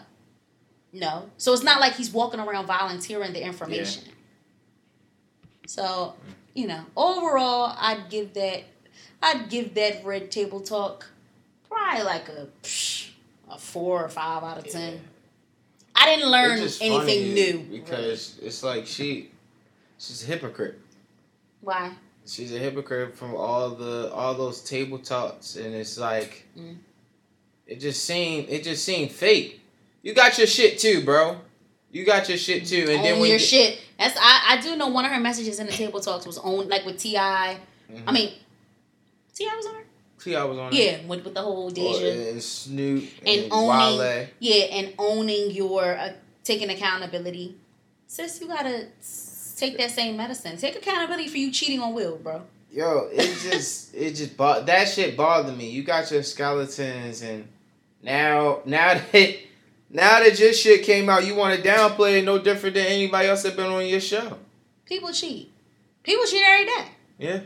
[0.92, 1.30] No.
[1.36, 4.04] So it's not like he's walking around volunteering the information.
[5.66, 6.14] So,
[6.54, 8.64] you know, overall, I'd give that,
[9.22, 11.10] I'd give that Red Table Talk
[11.68, 13.10] probably like a, psh,
[13.50, 15.00] a four or five out of ten.
[15.94, 19.30] I didn't learn anything new because it's like she,
[19.98, 20.78] she's a hypocrite.
[21.60, 21.92] Why?
[22.26, 26.76] She's a hypocrite from all the all those table talks, and it's like, Mm.
[27.66, 29.60] it just seemed it just seemed fake.
[30.02, 31.40] You got your shit too, bro.
[31.90, 33.80] You got your shit too, and then own when your you- shit.
[33.98, 36.68] That's I, I do know one of her messages in the table talks was own
[36.68, 37.16] like with Ti.
[37.16, 37.58] I
[37.90, 38.12] Mhm.
[38.12, 38.32] mean,
[39.34, 39.56] T.I.
[39.56, 39.84] was on her.
[40.22, 40.44] T.I.
[40.44, 40.76] was on it.
[40.76, 42.30] Yeah, with, with the whole Deja.
[42.30, 44.26] and Snoop and and, owning Wale.
[44.40, 46.12] yeah and owning your uh,
[46.44, 47.56] taking accountability
[48.06, 48.86] sis you gotta
[49.56, 53.94] take that same medicine take accountability for you cheating on will bro Yo, it just
[53.94, 55.70] it just bo- that shit bothered me.
[55.70, 57.48] You got your skeletons, and
[58.02, 59.36] now now that
[59.90, 63.26] now that your shit came out, you want to downplay it no different than anybody
[63.28, 64.36] else that been on your show.
[64.84, 65.50] people cheat
[66.02, 66.84] people cheat every day
[67.18, 67.40] Yeah,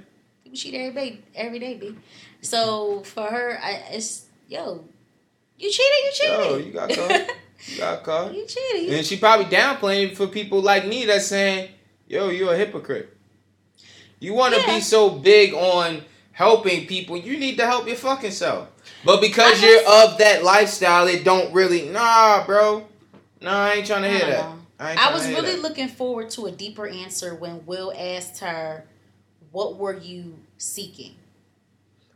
[0.52, 1.94] people cheat every day every day b
[2.40, 4.84] so for her I, it's yo
[5.58, 7.30] you cheated you cheated Yo, you got caught.
[7.68, 8.34] you got caught.
[8.34, 11.70] you cheated And she probably downplaying for people like me that's saying,
[12.08, 13.16] "Yo, you're a hypocrite."
[14.18, 14.74] You want to Yeah.
[14.74, 18.68] be so big on helping people, you need to help your fucking self.
[19.04, 21.88] But because you're of that lifestyle, it don't really.
[21.88, 22.86] Nah, bro.
[23.40, 24.46] Nah, I ain't trying to hear that.
[24.80, 25.62] I, I was really that.
[25.62, 28.84] looking forward to a deeper answer when Will asked her,
[29.52, 31.14] "What were you seeking?"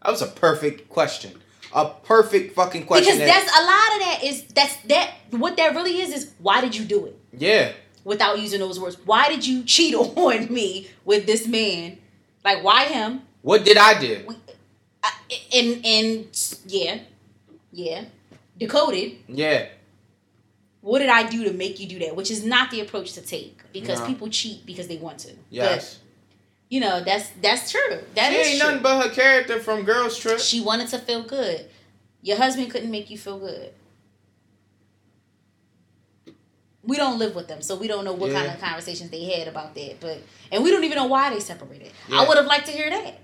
[0.02, 1.40] That was a perfect question.
[1.74, 3.18] A perfect fucking question.
[3.18, 6.60] because that's a lot of that is that's that what that really is is why
[6.60, 7.72] did you do it yeah.
[8.04, 9.94] without using those words why did you cheat
[10.26, 11.98] on me with this man
[12.44, 14.24] like why him What did I do?
[15.02, 15.12] I-
[15.52, 16.98] and and yeah
[17.72, 18.04] yeah
[18.56, 19.66] decoded Yeah.
[20.82, 23.20] what did I do to make you do that which is not the approach to
[23.22, 24.06] take because No.
[24.06, 25.94] people cheat because they want to Yes.
[25.96, 26.05] but
[26.68, 30.18] you know that's that's true That she ain't true nothing but her character from Girls
[30.18, 30.38] Trip.
[30.38, 31.66] she wanted to feel good
[32.22, 33.72] your husband couldn't make you feel good
[36.82, 39.48] we don't live with them so we don't know what kind of conversations they had
[39.48, 40.18] about that but
[40.52, 42.20] and we don't even know why they separated Yeah.
[42.20, 43.20] i would have liked to hear that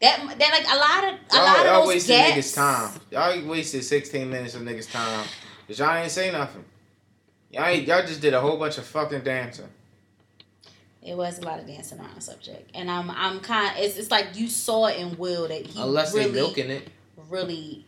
[0.00, 2.54] that that like a lot of a Y'all, lot y'all of those wasted gaps niggas'
[2.54, 3.00] time.
[3.10, 5.26] Y'all wasted 16 minutes of niggas' time.
[5.68, 6.64] Cause y'all ain't say nothing.
[7.50, 9.68] Y'all, y'all just did a whole bunch of fucking dancing.
[11.02, 14.10] It was a lot of dancing around the subject and i'm i'm kind it's, it's
[14.10, 16.88] like you saw it in will that he Unless really they milking it.
[17.28, 17.86] really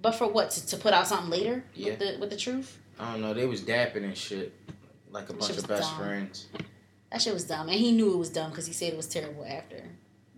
[0.00, 1.90] but for what to, to put out something later Yeah.
[1.90, 3.34] with the with the truth I don't know.
[3.34, 4.52] They was dapping and shit.
[5.10, 5.98] Like a That bunch of best dumb.
[5.98, 6.46] friends.
[7.10, 9.08] that shit was dumb and he knew it was dumb because he said it was
[9.08, 9.82] terrible after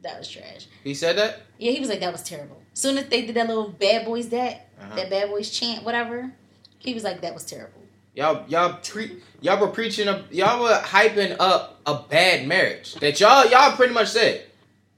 [0.01, 1.43] that was trash He said that?
[1.59, 2.63] Yeah, he was like, that was terrible.
[2.73, 4.95] Soon as they did that little bad boys that, Uh-huh.
[4.97, 6.33] that bad boys chant, whatever,
[6.79, 7.81] he was like, that was terrible.
[8.17, 13.21] Y'all, y'all, pre- y'all were preaching, a, y'all were hyping up a bad marriage that
[13.21, 14.43] y'all, y'all pretty much said.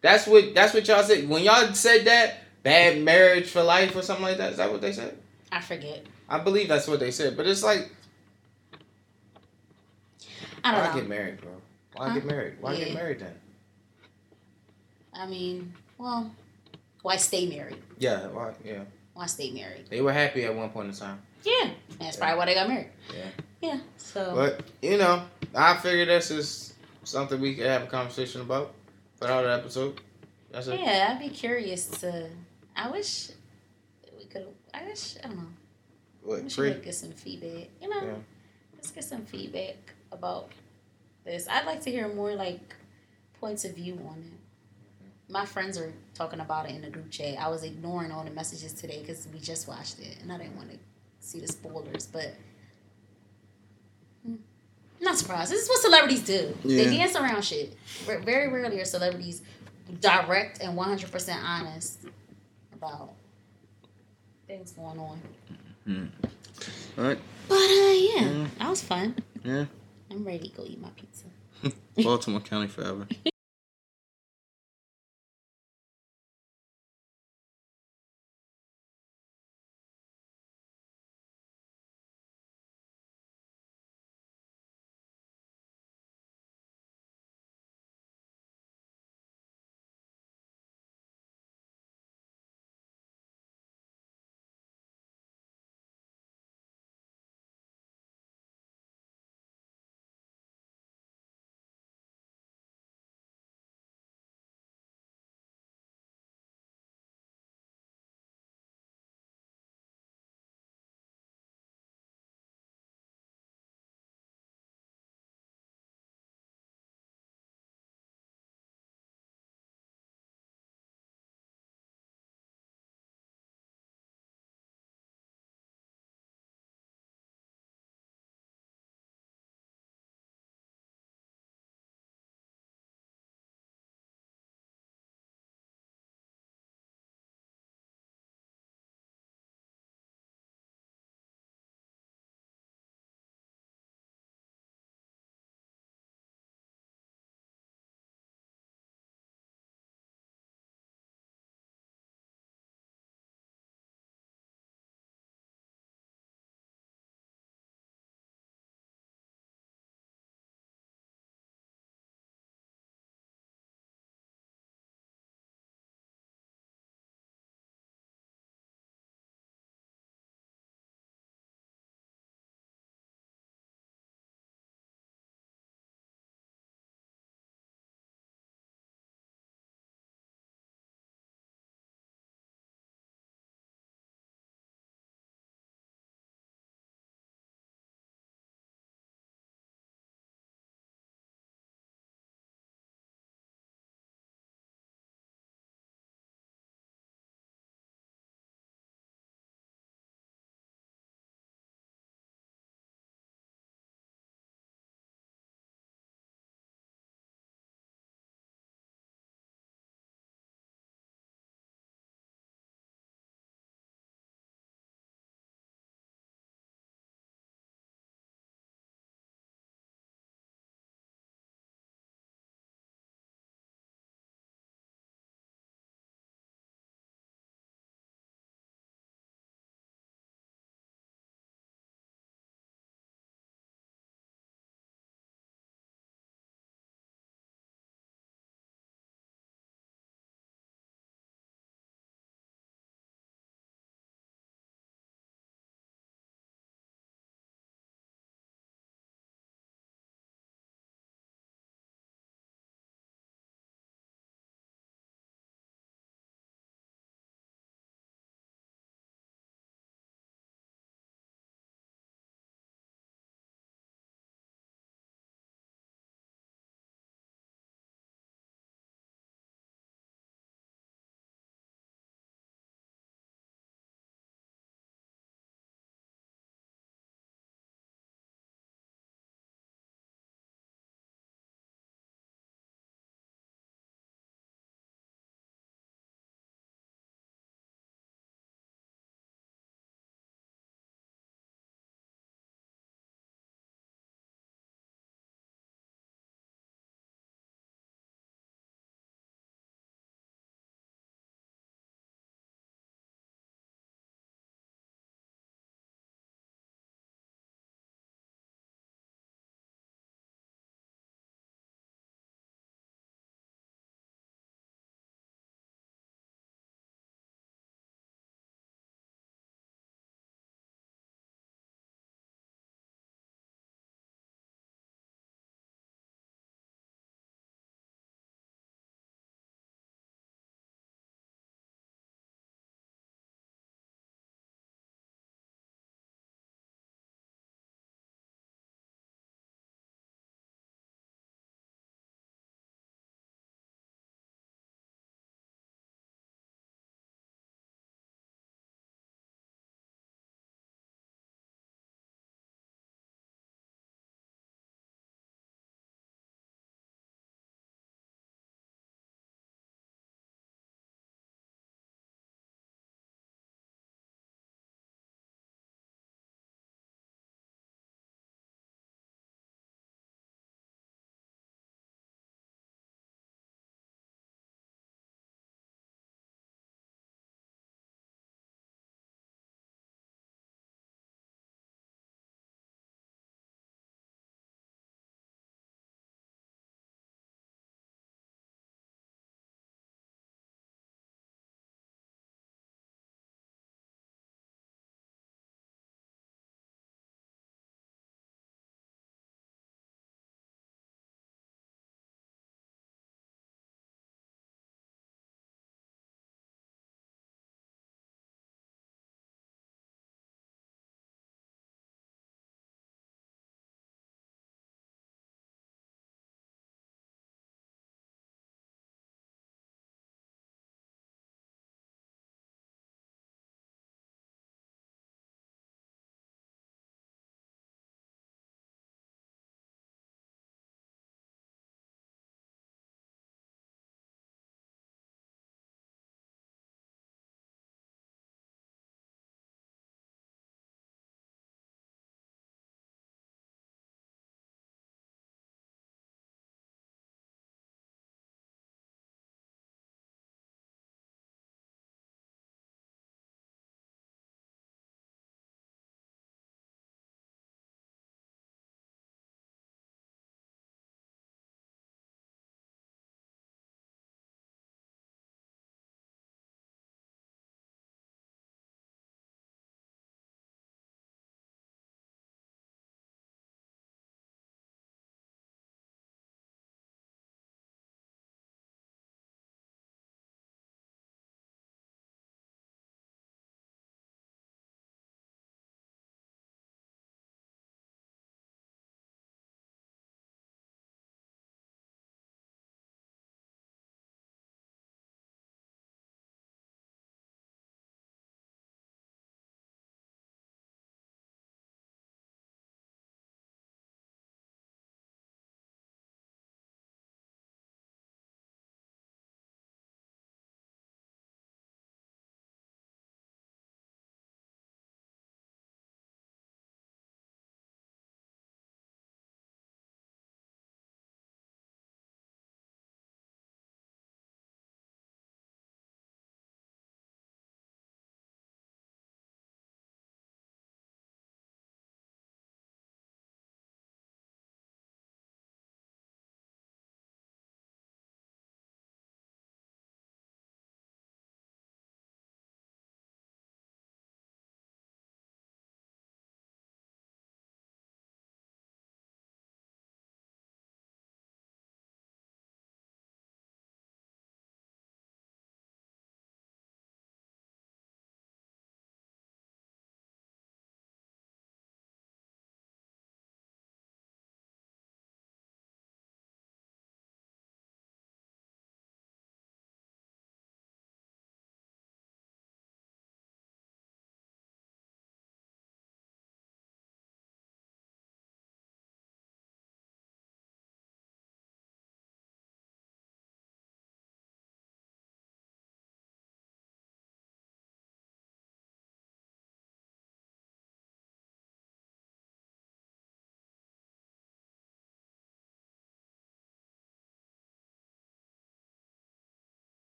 [0.00, 4.00] That's what, that's what y'all said when y'all said that bad marriage for life or
[4.02, 4.52] something like that.
[4.52, 5.16] Is that what they said?
[5.52, 6.06] I forget.
[6.26, 7.36] I believe that's what they said.
[7.36, 7.90] But it's like,
[10.64, 10.88] I don't know.
[10.88, 11.50] Why get married, bro?
[11.94, 12.14] Why Huh?
[12.14, 12.54] get married?
[12.62, 12.84] Why Yeah.
[12.86, 13.34] get married then?
[15.12, 16.30] I mean, well,
[17.02, 17.76] why stay married?
[17.98, 18.54] Yeah, why?
[18.64, 19.84] Yeah, Why stay married?
[19.90, 21.20] they were happy at one point in time.
[21.44, 22.88] Yeah, that's probably why they got married.
[23.12, 23.28] Yeah.
[23.60, 23.78] Yeah.
[23.96, 25.24] So But you know,
[25.54, 26.74] I figured this is
[27.04, 28.74] something we could have a conversation about
[29.16, 30.00] for another episode.
[30.50, 30.80] That's it.
[30.80, 32.28] yeah, I'd be curious to.
[32.76, 33.30] I wish
[34.18, 34.46] we could.
[34.74, 35.42] I wish I don't know.
[35.44, 36.72] I What we free?
[36.72, 37.68] could get some feedback.
[37.80, 38.14] You know, Yeah.
[38.74, 39.76] let's get some feedback
[40.12, 40.50] about
[41.24, 41.48] this.
[41.48, 42.74] I'd like to hear more like
[43.40, 44.38] points of view on it.
[45.32, 47.38] My friends are talking about it in the group chat.
[47.38, 50.56] I was ignoring all the messages today because we just watched it and I didn't
[50.56, 50.78] want to
[51.22, 52.06] see the spoilers.
[52.06, 52.34] But
[54.26, 54.34] hmm,
[55.00, 55.50] not surprised.
[55.52, 56.54] This is what celebrities do.
[56.64, 57.76] They dance around shit.
[58.06, 59.42] Very rarely are celebrities
[60.00, 62.00] direct and one hundred percent honest
[62.74, 63.12] about
[64.46, 65.20] things going on.
[66.98, 67.18] All right.
[67.48, 68.48] But uh, yeah, Mm.
[68.58, 69.16] that was fun.
[69.44, 69.64] Yeah.
[70.10, 71.24] I'm ready to go eat my pizza.
[72.04, 73.06] Baltimore County forever.